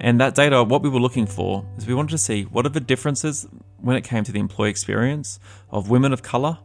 [0.00, 2.70] And that data, what we were looking for is we wanted to see what are
[2.70, 3.46] the differences
[3.82, 6.56] when it came to the employee experience of women of color,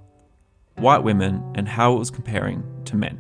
[0.77, 3.19] white women, and how it was comparing to men.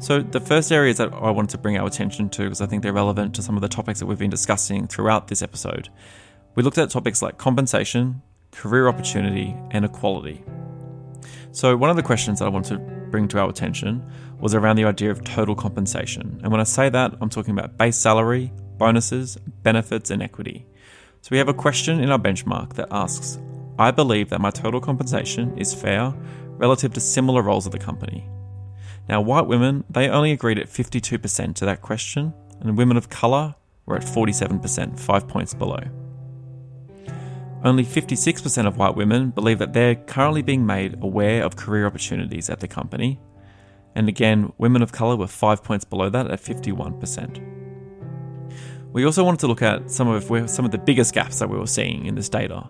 [0.00, 2.82] So, the first areas that I wanted to bring our attention to, because I think
[2.82, 5.88] they're relevant to some of the topics that we've been discussing throughout this episode,
[6.56, 10.42] we looked at topics like compensation, career opportunity, and equality.
[11.52, 14.04] So, one of the questions that I want to bring to our attention
[14.40, 16.40] was around the idea of total compensation.
[16.42, 20.66] And when I say that, I'm talking about base salary, bonuses, benefits, and equity.
[21.20, 23.38] So, we have a question in our benchmark that asks
[23.78, 26.14] I believe that my total compensation is fair
[26.58, 28.26] relative to similar roles at the company.
[29.10, 33.54] Now, white women, they only agreed at 52% to that question, and women of colour
[33.84, 35.80] were at 47%, five points below.
[37.64, 42.50] Only 56% of white women believe that they're currently being made aware of career opportunities
[42.50, 43.18] at the company.
[43.94, 47.56] And again, women of colour were five points below that at 51%.
[48.92, 51.58] We also wanted to look at some of some of the biggest gaps that we
[51.58, 52.66] were seeing in this data,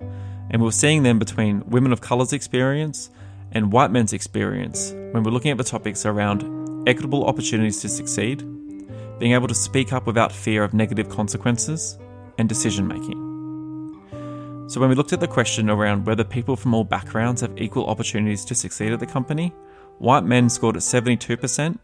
[0.50, 3.10] and we were seeing them between women of colour's experience
[3.52, 8.38] and white men's experience when we're looking at the topics around equitable opportunities to succeed,
[9.18, 11.98] being able to speak up without fear of negative consequences,
[12.38, 13.35] and decision making.
[14.68, 17.86] So, when we looked at the question around whether people from all backgrounds have equal
[17.86, 19.54] opportunities to succeed at the company,
[19.98, 21.78] white men scored at 72%,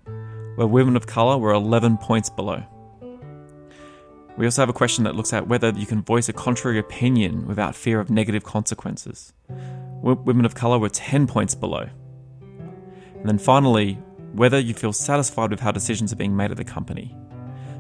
[0.56, 2.62] where women of colour were 11 points below.
[4.36, 7.46] We also have a question that looks at whether you can voice a contrary opinion
[7.46, 9.32] without fear of negative consequences.
[10.02, 11.88] Women of colour were 10 points below.
[12.40, 13.94] And then finally,
[14.32, 17.14] whether you feel satisfied with how decisions are being made at the company.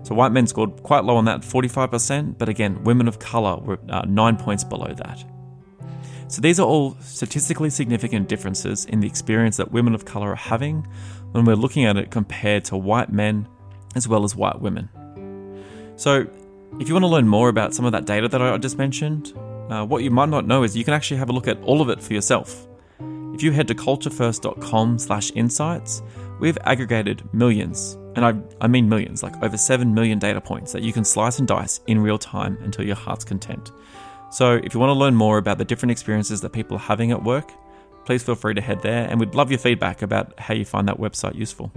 [0.02, 3.78] So white men scored quite low on that, 45%, but again, women of colour were
[3.88, 5.24] uh, 9 points below that.
[6.28, 10.34] So these are all statistically significant differences in the experience that women of colour are
[10.34, 10.86] having
[11.32, 13.46] when we're looking at it compared to white men
[13.94, 14.88] as well as white women.
[15.96, 16.26] So
[16.80, 19.34] if you want to learn more about some of that data that I just mentioned,
[19.70, 21.80] uh, what you might not know is you can actually have a look at all
[21.80, 22.66] of it for yourself.
[23.34, 26.02] If you head to culturefirst.com slash insights,
[26.40, 30.82] we've aggregated millions, and I, I mean millions, like over 7 million data points that
[30.82, 33.72] you can slice and dice in real time until your heart's content.
[34.30, 37.10] So if you want to learn more about the different experiences that people are having
[37.10, 37.52] at work,
[38.04, 40.88] please feel free to head there, and we'd love your feedback about how you find
[40.88, 41.72] that website useful.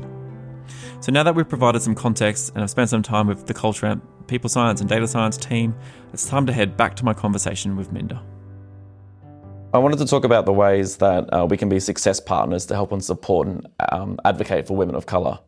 [1.00, 4.00] So now that we've provided some context and I've spent some time with the Culture
[4.28, 5.76] people science and data science team,
[6.14, 8.24] it's time to head back to my conversation with Minda.
[9.74, 12.74] I wanted to talk about the ways that uh, we can be success partners to
[12.74, 15.40] help and support and um, advocate for women of colour.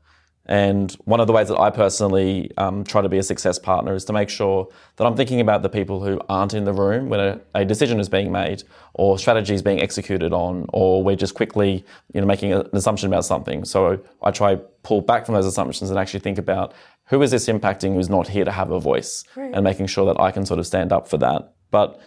[0.48, 3.94] And one of the ways that I personally um, try to be a success partner
[3.94, 7.10] is to make sure that I'm thinking about the people who aren't in the room
[7.10, 11.18] when a, a decision is being made or strategy is being executed on, or we're
[11.18, 11.84] just quickly
[12.14, 13.66] you know, making an assumption about something.
[13.66, 16.74] So I try pull back from those assumptions and actually think about
[17.08, 19.52] who is this impacting who's not here to have a voice right.
[19.54, 21.54] and making sure that I can sort of stand up for that.
[21.72, 22.00] But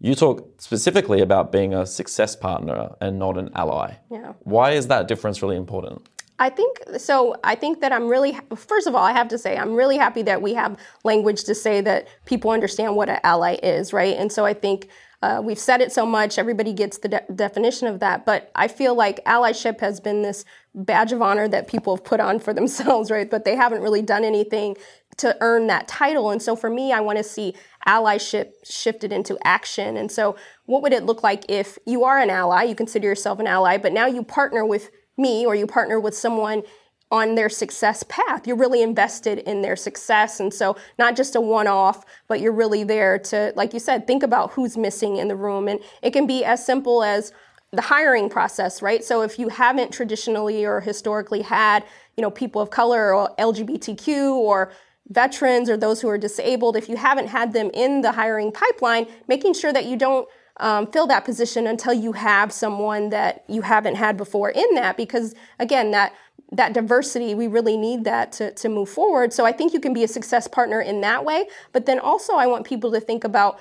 [0.00, 3.94] you talk specifically about being a success partner and not an ally.
[4.10, 4.34] Yeah.
[4.40, 6.06] Why is that difference really important?
[6.38, 7.36] I think so.
[7.44, 10.22] I think that I'm really, first of all, I have to say, I'm really happy
[10.22, 14.16] that we have language to say that people understand what an ally is, right?
[14.16, 14.88] And so I think
[15.22, 18.26] uh, we've said it so much, everybody gets the de- definition of that.
[18.26, 22.20] But I feel like allyship has been this badge of honor that people have put
[22.20, 23.30] on for themselves, right?
[23.30, 24.76] But they haven't really done anything
[25.16, 26.30] to earn that title.
[26.30, 27.54] And so for me, I want to see
[27.88, 29.96] allyship shifted into action.
[29.96, 33.38] And so, what would it look like if you are an ally, you consider yourself
[33.38, 36.62] an ally, but now you partner with me or you partner with someone
[37.10, 38.46] on their success path.
[38.46, 40.40] You're really invested in their success.
[40.40, 44.06] And so, not just a one off, but you're really there to, like you said,
[44.06, 45.68] think about who's missing in the room.
[45.68, 47.32] And it can be as simple as
[47.72, 49.04] the hiring process, right?
[49.04, 51.84] So, if you haven't traditionally or historically had,
[52.16, 54.72] you know, people of color or LGBTQ or
[55.08, 59.06] veterans or those who are disabled, if you haven't had them in the hiring pipeline,
[59.28, 60.28] making sure that you don't
[60.58, 64.96] um, fill that position until you have someone that you haven't had before in that,
[64.96, 66.14] because again, that
[66.52, 69.32] that diversity, we really need that to, to move forward.
[69.32, 71.48] So I think you can be a success partner in that way.
[71.72, 73.58] But then also, I want people to think about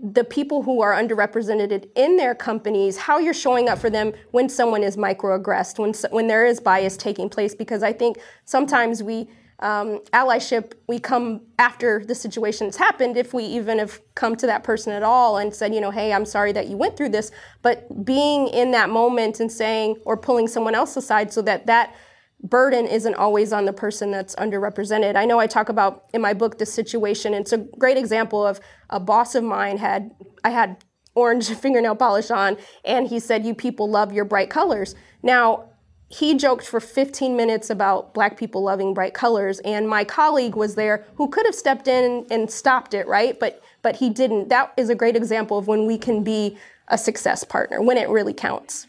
[0.00, 4.48] the people who are underrepresented in their companies, how you're showing up for them when
[4.48, 7.56] someone is microaggressed, when when there is bias taking place.
[7.56, 9.28] Because I think sometimes we
[9.62, 14.46] um, allyship, we come after the situation has happened, if we even have come to
[14.46, 17.10] that person at all and said, you know, hey, I'm sorry that you went through
[17.10, 17.30] this.
[17.62, 21.94] But being in that moment and saying, or pulling someone else aside so that that
[22.42, 25.14] burden isn't always on the person that's underrepresented.
[25.14, 27.32] I know I talk about in my book this situation.
[27.32, 28.60] It's a great example of
[28.90, 30.10] a boss of mine had,
[30.42, 30.84] I had
[31.14, 34.96] orange fingernail polish on, and he said, You people love your bright colors.
[35.22, 35.68] Now,
[36.12, 40.74] he joked for 15 minutes about black people loving bright colors and my colleague was
[40.74, 43.40] there who could have stepped in and stopped it right?
[43.40, 44.48] But but he didn't.
[44.48, 46.56] That is a great example of when we can be
[46.88, 48.86] a success partner when it really counts.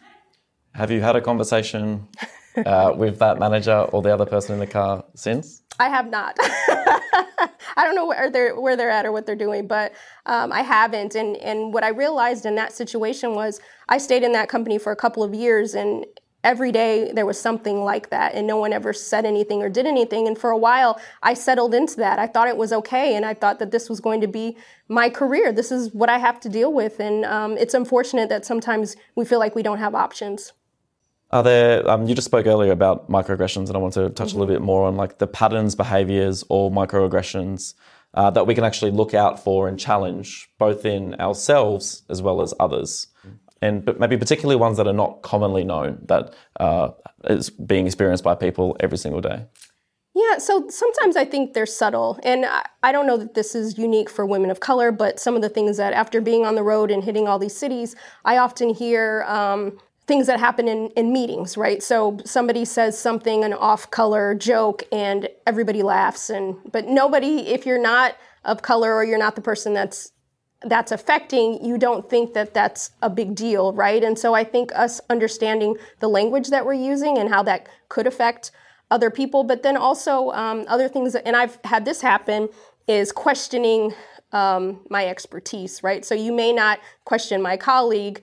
[0.75, 2.07] Have you had a conversation
[2.65, 5.63] uh, with that manager or the other person in the car since?
[5.79, 6.35] I have not.
[7.75, 9.93] I don't know where they're where they're at or what they're doing, but
[10.25, 11.15] um, I haven't.
[11.15, 13.59] And and what I realized in that situation was
[13.89, 16.05] I stayed in that company for a couple of years, and
[16.43, 19.85] every day there was something like that and no one ever said anything or did
[19.85, 20.27] anything.
[20.27, 22.19] And for a while i settled into that.
[22.19, 25.09] I thought it was okay and i thought that this was going to be my
[25.09, 25.51] career.
[25.51, 29.25] This is what i have to deal with and um, it's unfortunate that sometimes we
[29.25, 30.53] feel like we don't have options.
[31.31, 34.37] Are there um, you just spoke earlier about microaggressions and i want to touch mm-hmm.
[34.37, 37.73] a little bit more on like the patterns behaviors or microaggressions
[38.13, 42.41] uh, that we can actually look out for and challenge both in ourselves as well
[42.41, 43.07] as others
[43.63, 46.89] and but maybe particularly ones that are not commonly known that uh,
[47.25, 49.45] is being experienced by people every single day?
[50.15, 52.19] Yeah, so sometimes I think they're subtle.
[52.23, 52.45] And
[52.83, 55.49] I don't know that this is unique for women of color, but some of the
[55.49, 59.25] things that after being on the road and hitting all these cities, I often hear
[59.27, 61.81] um, things that happen in, in meetings, right?
[61.81, 66.29] So somebody says something, an off color joke, and everybody laughs.
[66.29, 70.11] And but nobody, if you're not of color or you're not the person that's
[70.65, 74.03] that's affecting, you don't think that that's a big deal, right?
[74.03, 78.07] And so I think us understanding the language that we're using and how that could
[78.07, 78.51] affect
[78.91, 82.49] other people, but then also um, other things, and I've had this happen,
[82.87, 83.93] is questioning
[84.31, 86.03] um, my expertise, right?
[86.05, 88.21] So you may not question my colleague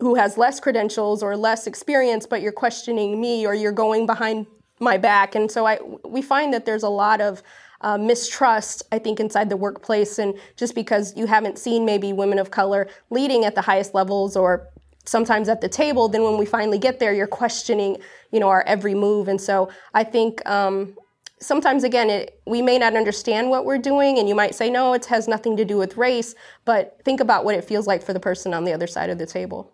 [0.00, 4.46] who has less credentials or less experience, but you're questioning me or you're going behind
[4.80, 5.34] my back.
[5.34, 7.42] And so I, we find that there's a lot of
[7.84, 10.18] uh, mistrust, I think, inside the workplace.
[10.18, 14.36] And just because you haven't seen maybe women of color leading at the highest levels
[14.36, 14.68] or
[15.04, 17.98] sometimes at the table, then when we finally get there, you're questioning,
[18.32, 19.28] you know, our every move.
[19.28, 20.96] And so I think um,
[21.40, 24.94] sometimes, again, it, we may not understand what we're doing, and you might say, no,
[24.94, 28.14] it has nothing to do with race, but think about what it feels like for
[28.14, 29.73] the person on the other side of the table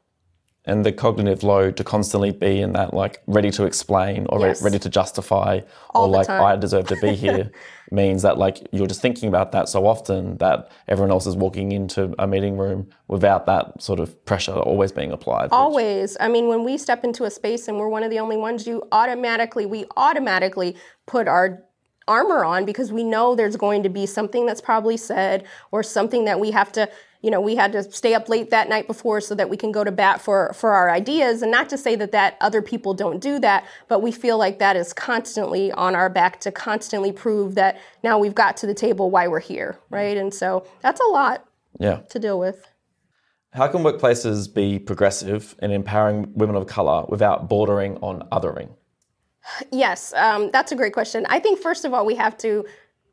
[0.67, 4.63] and the cognitive load to constantly be in that like ready to explain or yes.
[4.63, 6.43] ready to justify All or like time.
[6.43, 7.51] I deserve to be here
[7.91, 11.73] means that like you're just thinking about that so often that everyone else is walking
[11.73, 15.49] into a meeting room without that sort of pressure always being applied.
[15.51, 16.13] Always.
[16.13, 16.19] Which...
[16.21, 18.67] I mean when we step into a space and we're one of the only ones
[18.67, 21.65] you automatically we automatically put our
[22.07, 26.25] armor on because we know there's going to be something that's probably said or something
[26.25, 26.89] that we have to
[27.21, 29.73] you know we had to stay up late that night before so that we can
[29.73, 31.43] go to bat for for our ideas.
[31.43, 34.59] And not to say that that other people don't do that but we feel like
[34.59, 38.75] that is constantly on our back to constantly prove that now we've got to the
[38.75, 40.17] table why we're here right?
[40.17, 41.47] And so that's a lot
[41.79, 42.01] yeah.
[42.11, 42.67] to deal with.
[43.53, 48.71] How can workplaces be progressive in empowering women of color without bordering on othering?
[49.73, 51.27] Yes, um, that's a great question.
[51.29, 52.65] I think, first of all, we have to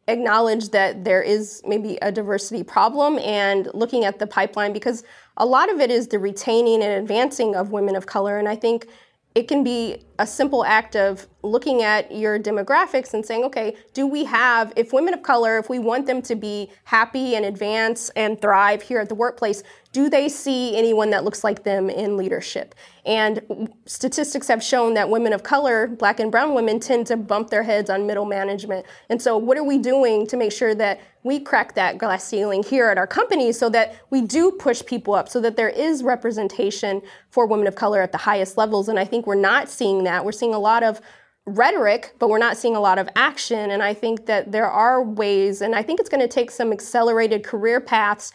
[0.07, 5.03] acknowledge that there is maybe a diversity problem and looking at the pipeline because
[5.37, 8.39] a lot of it is the retaining and advancing of women of color.
[8.39, 8.87] And I think
[9.35, 14.05] it can be a simple act of looking at your demographics and saying, okay, do
[14.07, 18.09] we have, if women of color, if we want them to be happy and advance
[18.15, 19.63] and thrive here at the workplace,
[19.93, 22.75] do they see anyone that looks like them in leadership?
[23.05, 27.49] And statistics have shown that women of color, black and brown women, tend to bump
[27.49, 28.85] their heads on middle management.
[29.09, 32.63] And so, what are we doing to make sure that we crack that glass ceiling
[32.63, 36.03] here at our company so that we do push people up, so that there is
[36.03, 37.01] representation
[37.31, 38.89] for women of color at the highest levels?
[38.89, 40.25] And I think we're not seeing that.
[40.25, 40.99] We're seeing a lot of
[41.45, 43.71] rhetoric, but we're not seeing a lot of action.
[43.71, 46.71] And I think that there are ways, and I think it's going to take some
[46.73, 48.33] accelerated career paths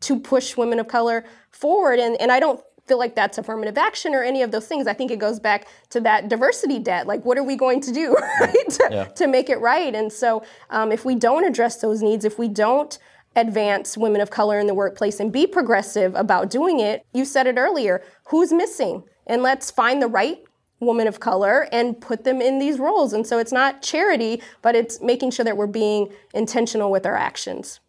[0.00, 1.98] to push women of color forward.
[1.98, 4.86] And, and I don't feel like that's affirmative action or any of those things.
[4.86, 7.08] I think it goes back to that diversity debt.
[7.08, 9.04] Like, what are we going to do right, to, Yeah.
[9.04, 9.92] to make it right?
[9.94, 12.96] And so, um, if we don't address those needs, if we don't
[13.34, 17.46] advance women of color in the workplace and be progressive about doing it, you said
[17.46, 19.02] it earlier who's missing?
[19.26, 20.38] And let's find the right
[20.80, 23.12] woman of color and put them in these roles.
[23.12, 27.16] And so, it's not charity, but it's making sure that we're being intentional with our
[27.16, 27.80] actions.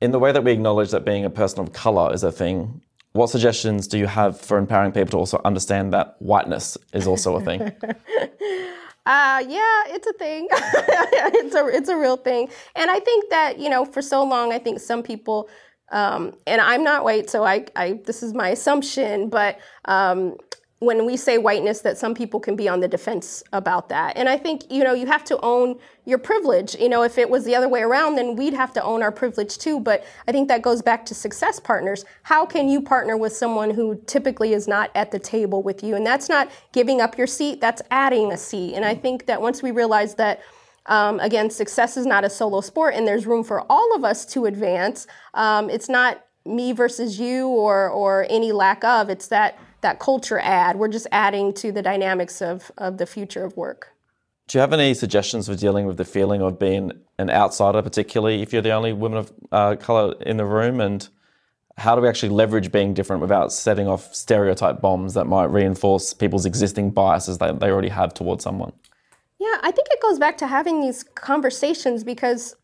[0.00, 2.82] In the way that we acknowledge that being a person of color is a thing,
[3.12, 7.36] what suggestions do you have for empowering people to also understand that whiteness is also
[7.36, 7.72] a thing?
[9.08, 10.46] Uh, yeah, it's a thing.
[10.52, 14.52] it's a it's a real thing, and I think that you know for so long,
[14.52, 15.48] I think some people,
[15.90, 20.36] um, and I'm not white, so I, I this is my assumption, but um,
[20.80, 24.28] when we say whiteness, that some people can be on the defense about that, and
[24.28, 26.74] I think you know you have to own your privilege.
[26.76, 29.12] You know, if it was the other way around, then we'd have to own our
[29.12, 29.78] privilege too.
[29.78, 32.04] But I think that goes back to success partners.
[32.22, 35.96] How can you partner with someone who typically is not at the table with you?
[35.96, 38.74] And that's not giving up your seat, that's adding a seat.
[38.74, 40.40] And I think that once we realize that,
[40.86, 44.24] um, again, success is not a solo sport and there's room for all of us
[44.26, 49.58] to advance, um, it's not me versus you or, or any lack of, it's that,
[49.80, 50.76] that culture add.
[50.76, 53.94] We're just adding to the dynamics of, of the future of work.
[54.48, 58.40] Do you have any suggestions for dealing with the feeling of being an outsider, particularly
[58.40, 60.80] if you're the only woman of uh, color in the room?
[60.80, 61.06] And
[61.76, 66.14] how do we actually leverage being different without setting off stereotype bombs that might reinforce
[66.14, 68.72] people's existing biases that they already have towards someone?
[69.38, 72.56] Yeah, I think it goes back to having these conversations because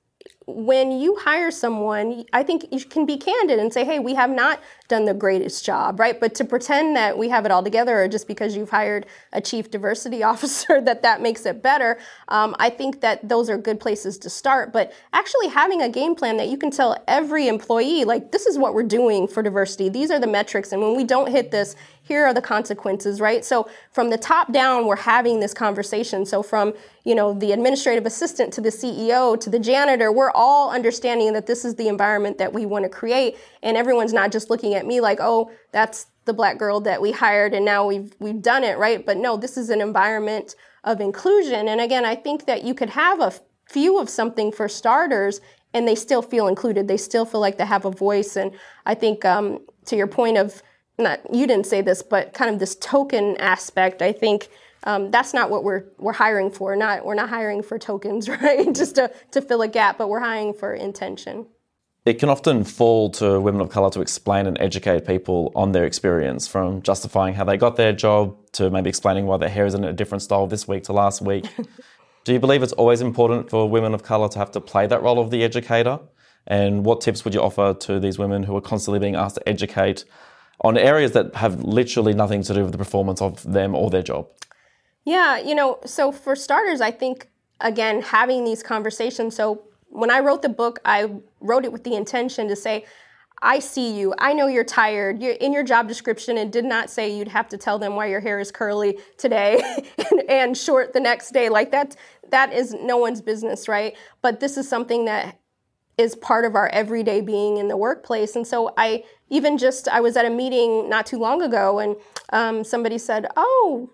[0.46, 4.30] when you hire someone, I think you can be candid and say, hey, we have
[4.30, 6.20] not done the greatest job, right?
[6.20, 9.40] But to pretend that we have it all together or just because you've hired a
[9.40, 13.80] chief diversity officer that that makes it better, um, I think that those are good
[13.80, 14.72] places to start.
[14.72, 18.58] But actually having a game plan that you can tell every employee, like, this is
[18.58, 19.88] what we're doing for diversity.
[19.88, 20.72] These are the metrics.
[20.72, 23.42] And when we don't hit this, here are the consequences, right?
[23.44, 26.26] So from the top down, we're having this conversation.
[26.26, 26.74] So from,
[27.04, 31.46] you know, the administrative assistant to the CEO to the janitor, we're all understanding that
[31.46, 33.36] this is the environment that we want to create.
[33.62, 37.12] And everyone's not just looking at me like, oh, that's the black girl that we
[37.12, 39.04] hired and now we've we've done it, right?
[39.04, 41.68] But no, this is an environment of inclusion.
[41.68, 43.32] And again, I think that you could have a
[43.66, 45.40] few of something for starters
[45.72, 46.88] and they still feel included.
[46.88, 48.36] They still feel like they have a voice.
[48.36, 48.52] And
[48.86, 50.62] I think um, to your point of
[50.98, 54.00] not you didn't say this, but kind of this token aspect.
[54.00, 54.48] I think
[54.84, 56.76] um, that's not what we're we're hiring for.
[56.76, 58.72] Not we're not hiring for tokens, right?
[58.74, 61.46] Just to to fill a gap, but we're hiring for intention.
[62.04, 65.86] It can often fall to women of colour to explain and educate people on their
[65.86, 69.72] experience, from justifying how they got their job to maybe explaining why their hair is
[69.72, 71.46] in a different style this week to last week.
[72.24, 75.02] Do you believe it's always important for women of colour to have to play that
[75.02, 75.98] role of the educator?
[76.46, 79.48] And what tips would you offer to these women who are constantly being asked to
[79.48, 80.04] educate
[80.60, 84.02] on areas that have literally nothing to do with the performance of them or their
[84.02, 84.28] job?
[85.04, 87.28] Yeah, you know, so for starters, I think
[87.60, 89.36] again having these conversations.
[89.36, 92.84] So when I wrote the book, I wrote it with the intention to say,
[93.42, 94.14] I see you.
[94.18, 95.22] I know you're tired.
[95.22, 96.38] You're in your job description.
[96.38, 99.60] It did not say you'd have to tell them why your hair is curly today
[100.10, 101.50] and, and short the next day.
[101.50, 101.96] Like that,
[102.30, 103.94] that is no one's business, right?
[104.22, 105.38] But this is something that
[105.98, 108.34] is part of our everyday being in the workplace.
[108.34, 111.96] And so I even just I was at a meeting not too long ago, and
[112.32, 113.90] um, somebody said, "Oh,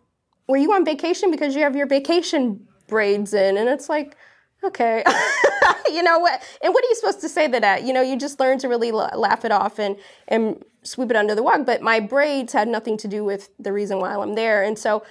[0.51, 4.17] were you on vacation because you have your vacation braids in?" And it's like,
[4.65, 5.05] okay,
[5.93, 6.43] you know what?
[6.63, 7.85] And what are you supposed to say to that?
[7.85, 9.97] You know, you just learn to really la- laugh it off and
[10.29, 11.65] and sweep it under the rug.
[11.65, 15.03] But my braids had nothing to do with the reason why I'm there, and so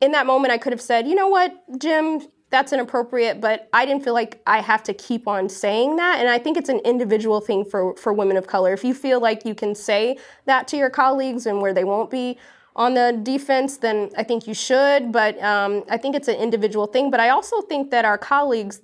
[0.00, 2.20] in that moment, I could have said, you know what, Jim,
[2.50, 6.18] that's inappropriate, but I didn't feel like I have to keep on saying that.
[6.18, 8.72] And I think it's an individual thing for, for women of color.
[8.72, 12.10] If you feel like you can say that to your colleagues and where they won't
[12.10, 12.38] be
[12.78, 15.12] on the defense, then I think you should.
[15.12, 17.10] But um, I think it's an individual thing.
[17.10, 18.80] But I also think that our colleagues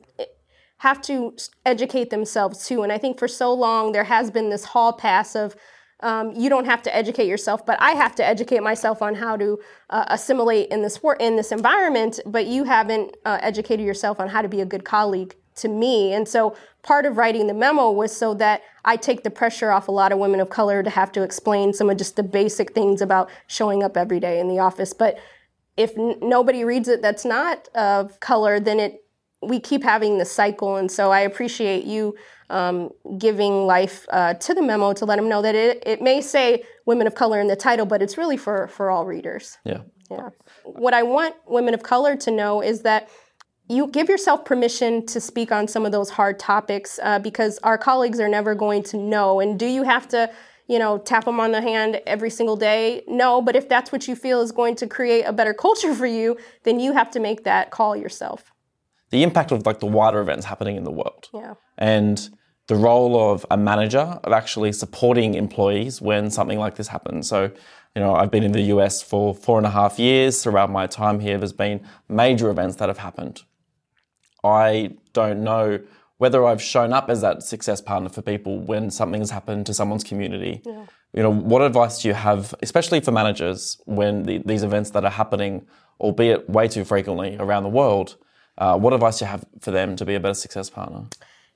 [0.78, 1.34] have to
[1.64, 2.82] educate themselves too.
[2.82, 5.54] And I think for so long, there has been this hall pass of,
[6.00, 9.36] um, you don't have to educate yourself, but I have to educate myself on how
[9.36, 12.18] to uh, assimilate in this wor- in this environment.
[12.26, 16.12] But you haven't uh, educated yourself on how to be a good colleague to me.
[16.12, 19.88] And so part of writing the memo was so that I take the pressure off
[19.88, 22.72] a lot of women of color to have to explain some of just the basic
[22.72, 24.92] things about showing up every day in the office.
[24.92, 25.18] But
[25.76, 29.00] if n- nobody reads it that's not of color, then it
[29.42, 30.76] we keep having this cycle.
[30.76, 32.14] And so I appreciate you
[32.48, 36.20] um, giving life uh, to the memo to let them know that it, it may
[36.20, 39.58] say women of color in the title, but it's really for, for all readers.
[39.64, 39.82] Yeah.
[40.10, 40.30] Yeah.
[40.64, 43.08] What I want women of color to know is that
[43.68, 47.78] you give yourself permission to speak on some of those hard topics uh, because our
[47.78, 49.40] colleagues are never going to know.
[49.40, 50.30] And do you have to,
[50.68, 53.02] you know, tap them on the hand every single day?
[53.08, 56.06] No, but if that's what you feel is going to create a better culture for
[56.06, 58.52] you, then you have to make that call yourself.
[59.10, 61.28] The impact of like the wider events happening in the world.
[61.32, 61.54] Yeah.
[61.78, 62.28] And
[62.66, 67.28] the role of a manager of actually supporting employees when something like this happens.
[67.28, 67.50] So,
[67.94, 70.42] you know, I've been in the US for four and a half years.
[70.42, 73.42] Throughout my time here, there's been major events that have happened.
[74.44, 75.80] I don't know
[76.18, 79.74] whether I've shown up as that success partner for people when something has happened to
[79.74, 80.62] someone's community.
[80.64, 80.86] Yeah.
[81.12, 85.04] You know, what advice do you have, especially for managers, when the, these events that
[85.04, 85.66] are happening,
[86.00, 88.16] albeit way too frequently around the world?
[88.58, 91.04] Uh, what advice do you have for them to be a better success partner?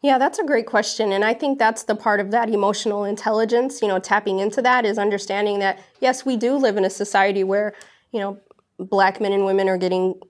[0.01, 1.13] Yeah, that's a great question.
[1.13, 4.85] And I think that's the part of that emotional intelligence, you know, tapping into that
[4.85, 7.75] is understanding that, yes, we do live in a society where,
[8.13, 8.39] you know,
[8.79, 10.21] black men and women are getting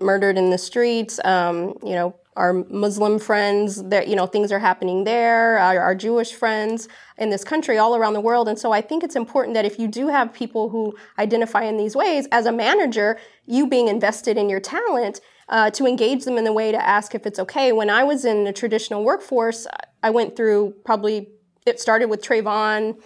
[0.00, 1.18] murdered in the streets.
[1.24, 5.58] Um, you know, our Muslim friends, that you know, things are happening there.
[5.58, 6.86] Our, our, Jewish friends
[7.16, 8.46] in this country, all around the world.
[8.46, 11.76] And so, I think it's important that if you do have people who identify in
[11.76, 15.20] these ways, as a manager, you being invested in your talent.
[15.48, 17.70] Uh, to engage them in the way to ask if it's okay.
[17.70, 19.64] When I was in the traditional workforce,
[20.02, 21.28] I went through probably
[21.66, 23.00] it started with Trayvon,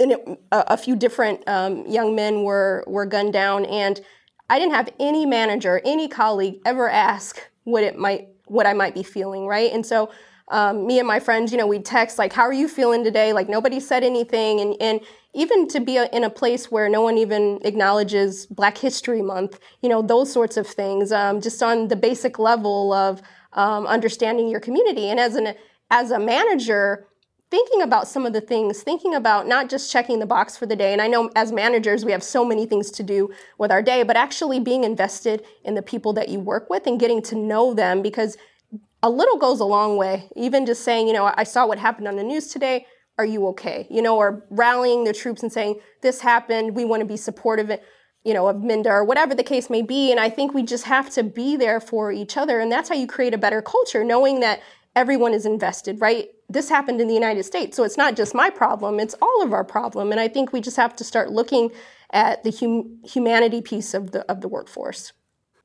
[0.00, 4.00] and it, a, a, few different um, young men were were gunned down, and
[4.48, 8.94] I didn't have any manager, any colleague ever ask what it might, what I might
[8.94, 9.72] be feeling, right?
[9.72, 10.10] And so,
[10.48, 13.32] um, me and my friends, you know, we'd text like, "How are you feeling today?"
[13.32, 15.00] Like nobody said anything, and and
[15.32, 19.58] even to be a, in a place where no one even acknowledges Black History Month,
[19.80, 23.22] you know, those sorts of things, um, just on the basic level of
[23.54, 25.08] um, understanding your community.
[25.08, 25.54] And as an
[25.90, 27.06] as a manager,
[27.52, 30.74] thinking about some of the things, thinking about not just checking the box for the
[30.74, 30.92] day.
[30.94, 34.02] And I know as managers, we have so many things to do with our day,
[34.04, 37.74] but actually being invested in the people that you work with and getting to know
[37.74, 38.38] them because
[39.02, 40.30] a little goes a long way.
[40.34, 42.86] Even just saying, you know, I saw what happened on the news today.
[43.18, 43.86] Are you okay?
[43.90, 46.74] You know, or rallying the troops and saying, this happened.
[46.74, 47.70] We want to be supportive.
[48.24, 50.10] you know, of Minda or whatever the case may be.
[50.10, 52.60] And I think we just have to be there for each other.
[52.60, 54.62] And that's how you create a better culture, knowing that
[54.94, 56.28] everyone is invested, right?
[56.52, 59.52] This happened in the United States, so it's not just my problem, it's all of
[59.52, 60.10] our problem.
[60.12, 61.70] And I think we just have to start looking
[62.12, 65.12] at the hum- humanity piece of the of the workforce.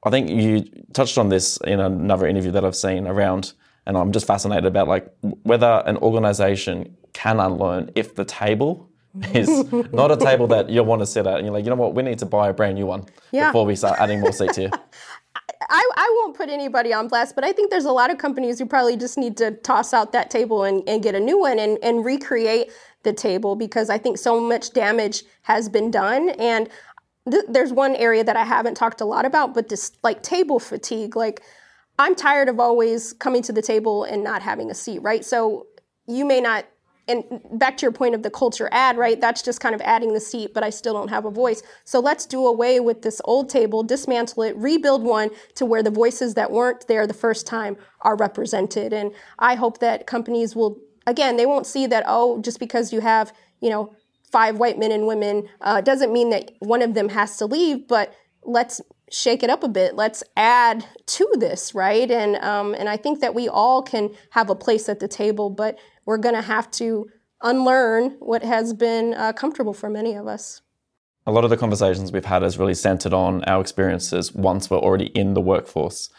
[0.03, 0.63] I think you
[0.93, 3.53] touched on this in another interview that I've seen around
[3.88, 5.11] and I'm just fascinated about like
[5.43, 9.35] whether an organization can unlearn if the table mm-hmm.
[9.35, 9.49] is
[9.93, 11.95] not a table that you'll want to sit at and you're like, you know what,
[11.95, 13.47] we need to buy a brand new one yeah.
[13.47, 14.71] before we start adding more seats here.
[15.70, 18.59] I, I won't put anybody on blast, but I think there's a lot of companies
[18.59, 21.59] who probably just need to toss out that table and, and get a new one
[21.59, 22.72] and, and recreate
[23.03, 26.30] the table because I think so much damage has been done.
[26.32, 26.70] And
[27.30, 30.59] th- there's one area that I haven't talked a lot about, but this like table
[30.59, 31.15] fatigue.
[31.15, 31.41] Like,
[31.99, 35.26] I'm tired of always coming to the table and not having a seat, right?
[35.26, 35.68] So
[36.07, 36.65] you may not
[37.08, 39.20] and back to your point of the culture add, right?
[39.20, 41.64] That's just kind of adding the seat, but I still don't have a voice.
[41.86, 45.91] So let's do away with this old table, dismantle it, rebuild one to where the
[45.91, 48.93] voices that weren't there the first time are represented.
[48.93, 53.01] And I hope that companies will, again, they won't see that, oh, just because you
[53.01, 53.95] have, you know,
[54.32, 57.88] five white men and women uh, doesn't mean that one of them has to leave,
[57.88, 58.82] but let's
[59.12, 59.95] shake it up a bit.
[59.95, 62.10] Let's add to this, right?
[62.10, 65.49] And um, and I think that we all can have a place at the table,
[65.49, 67.08] but we're going to have to
[67.41, 70.62] unlearn what has been uh, comfortable for many of us.
[71.26, 74.78] A lot of the conversations we've had is really centered on our experiences once we're
[74.78, 76.10] already in the workforce.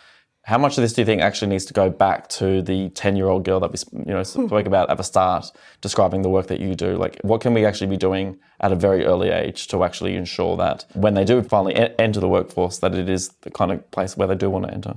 [0.49, 3.17] How much of this do you think actually needs to go back to the 10
[3.17, 6.47] year old girl that we you know, spoke about at the start, describing the work
[6.47, 6.97] that you do?
[6.97, 10.57] Like, what can we actually be doing at a very early age to actually ensure
[10.57, 13.91] that when they do finally e- enter the workforce, that it is the kind of
[13.91, 14.95] place where they do want to enter?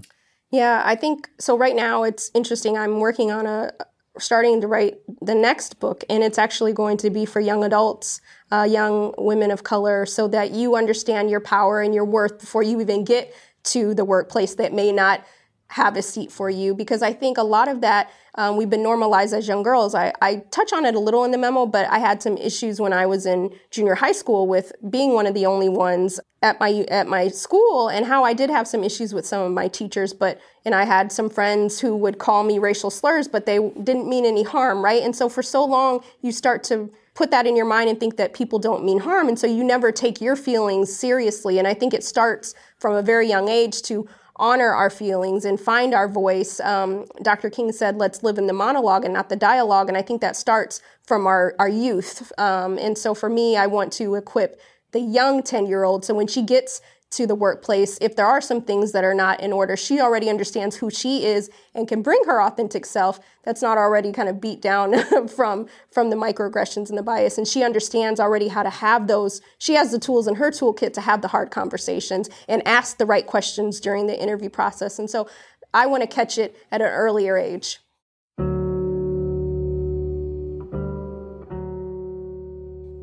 [0.52, 1.58] Yeah, I think so.
[1.58, 2.78] Right now, it's interesting.
[2.78, 3.74] I'm working on a,
[4.20, 8.22] starting to write the next book, and it's actually going to be for young adults,
[8.54, 12.64] uh, young women of color, so that you understand your power and your worth before
[12.64, 15.26] you even get to the workplace that may not
[15.72, 18.84] have a seat for you because I think a lot of that um, we've been
[18.84, 19.96] normalized as young girls.
[19.96, 22.80] I, I touch on it a little in the memo, but I had some issues
[22.80, 26.60] when I was in junior high school with being one of the only ones at
[26.60, 29.68] my at my school, and how I did have some issues with some of my
[29.68, 30.14] teachers.
[30.14, 34.10] But and I had some friends who would call me racial slurs, but they didn't
[34.10, 35.04] mean any harm, right?
[35.04, 38.18] And so for so long, you start to put that in your mind and think
[38.18, 41.60] that people don't mean harm, and so you never take your feelings seriously.
[41.60, 44.08] And I think it starts from a very young age to
[44.42, 46.60] honor our feelings and find our voice.
[46.60, 47.50] Um, Dr.
[47.52, 49.88] King said, let's live in the monologue and not the dialogue.
[49.88, 52.32] And I think that starts from our, our youth.
[52.40, 54.60] Um, and so for me, I want to equip
[54.92, 56.04] the young 10 year old.
[56.04, 56.82] So when she gets
[57.12, 60.30] to the workplace, if there are some things that are not in order, she already
[60.30, 64.40] understands who she is and can bring her authentic self that's not already kind of
[64.40, 68.70] beat down from from the microaggressions and the bias and she understands already how to
[68.70, 72.66] have those she has the tools in her toolkit to have the hard conversations and
[72.66, 75.00] ask the right questions during the interview process.
[75.00, 75.28] And so
[75.74, 77.81] I want to catch it at an earlier age.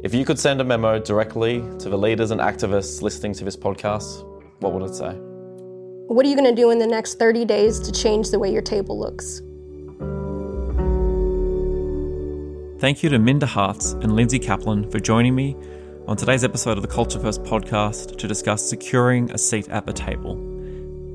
[0.09, 3.59] If you could send a memo directly to the leaders and activists listening to this
[3.59, 4.24] podcast,
[4.61, 5.12] what would it say?
[6.06, 8.50] What are you going to do in the next 30 days to change the way
[8.50, 9.42] your table looks?
[12.80, 15.54] Thank you to Minda Harts and Lindsay Kaplan for joining me
[16.06, 19.92] on today's episode of the Culture First podcast to discuss securing a seat at the
[19.92, 20.38] table.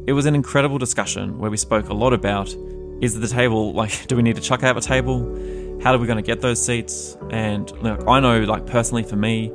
[0.06, 2.56] It was an incredible discussion where we spoke a lot about
[3.02, 5.63] is the table like do we need to chuck out a table?
[5.82, 7.18] How are we going to get those seats?
[7.30, 9.52] And like, I know, like personally for me,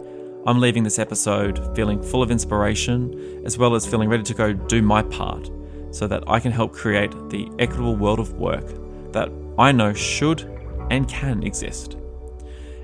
[0.47, 4.53] I'm leaving this episode feeling full of inspiration as well as feeling ready to go
[4.53, 5.51] do my part
[5.91, 8.67] so that I can help create the equitable world of work
[9.13, 10.43] that I know should
[10.91, 11.97] and can exist.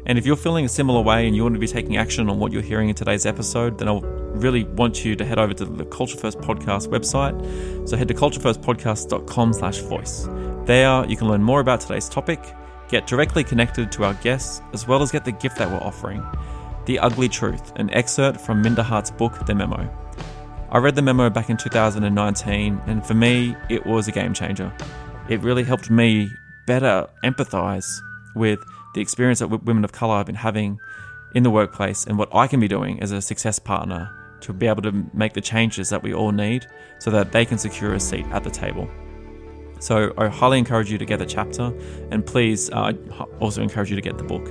[0.06, 2.38] And if you're feeling a similar way and you want to be taking action on
[2.38, 5.64] what you're hearing in today's episode, then I'll really want you to head over to
[5.64, 7.88] the Culture First Podcast website.
[7.88, 10.28] So head to culturefirstpodcast.com slash voice.
[10.66, 12.40] There you can learn more about today's topic
[12.88, 16.24] get directly connected to our guests, as well as get the gift that we're offering
[16.86, 19.90] The Ugly Truth, an excerpt from Minda Harts' book, The Memo.
[20.70, 24.72] I read the memo back in 2019, and for me, it was a game changer.
[25.28, 26.28] It really helped me
[26.66, 27.86] better empathize
[28.34, 28.58] with
[28.94, 30.78] the experience that women of color have been having
[31.34, 34.10] in the workplace and what I can be doing as a success partner
[34.40, 36.66] to be able to make the changes that we all need
[36.98, 38.88] so that they can secure a seat at the table.
[39.84, 41.70] So I highly encourage you to get the chapter,
[42.10, 42.94] and please uh,
[43.38, 44.48] also encourage you to get the book.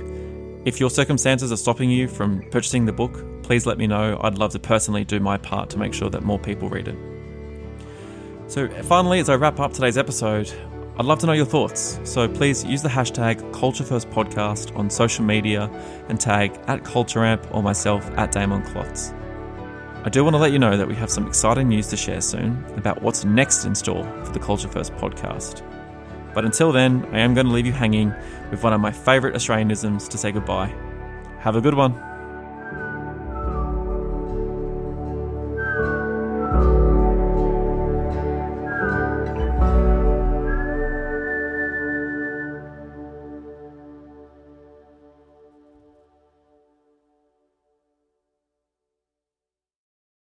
[0.64, 4.16] If your circumstances are stopping you from purchasing the book, please let me know.
[4.22, 6.96] I'd love to personally do my part to make sure that more people read it.
[8.46, 10.52] So, finally, as I wrap up today's episode,
[11.00, 11.98] I'd love to know your thoughts.
[12.04, 15.68] So please use the hashtag CultureFirstPodcast on social media
[16.08, 19.12] and tag at CultureAmp or myself at Damon Klotz.
[20.06, 22.20] I do want to let you know that we have some exciting news to share
[22.20, 25.62] soon about what's next in store for the Culture First podcast.
[26.34, 28.12] But until then, I am going to leave you hanging
[28.50, 30.74] with one of my favourite Australianisms to say goodbye.
[31.38, 32.13] Have a good one.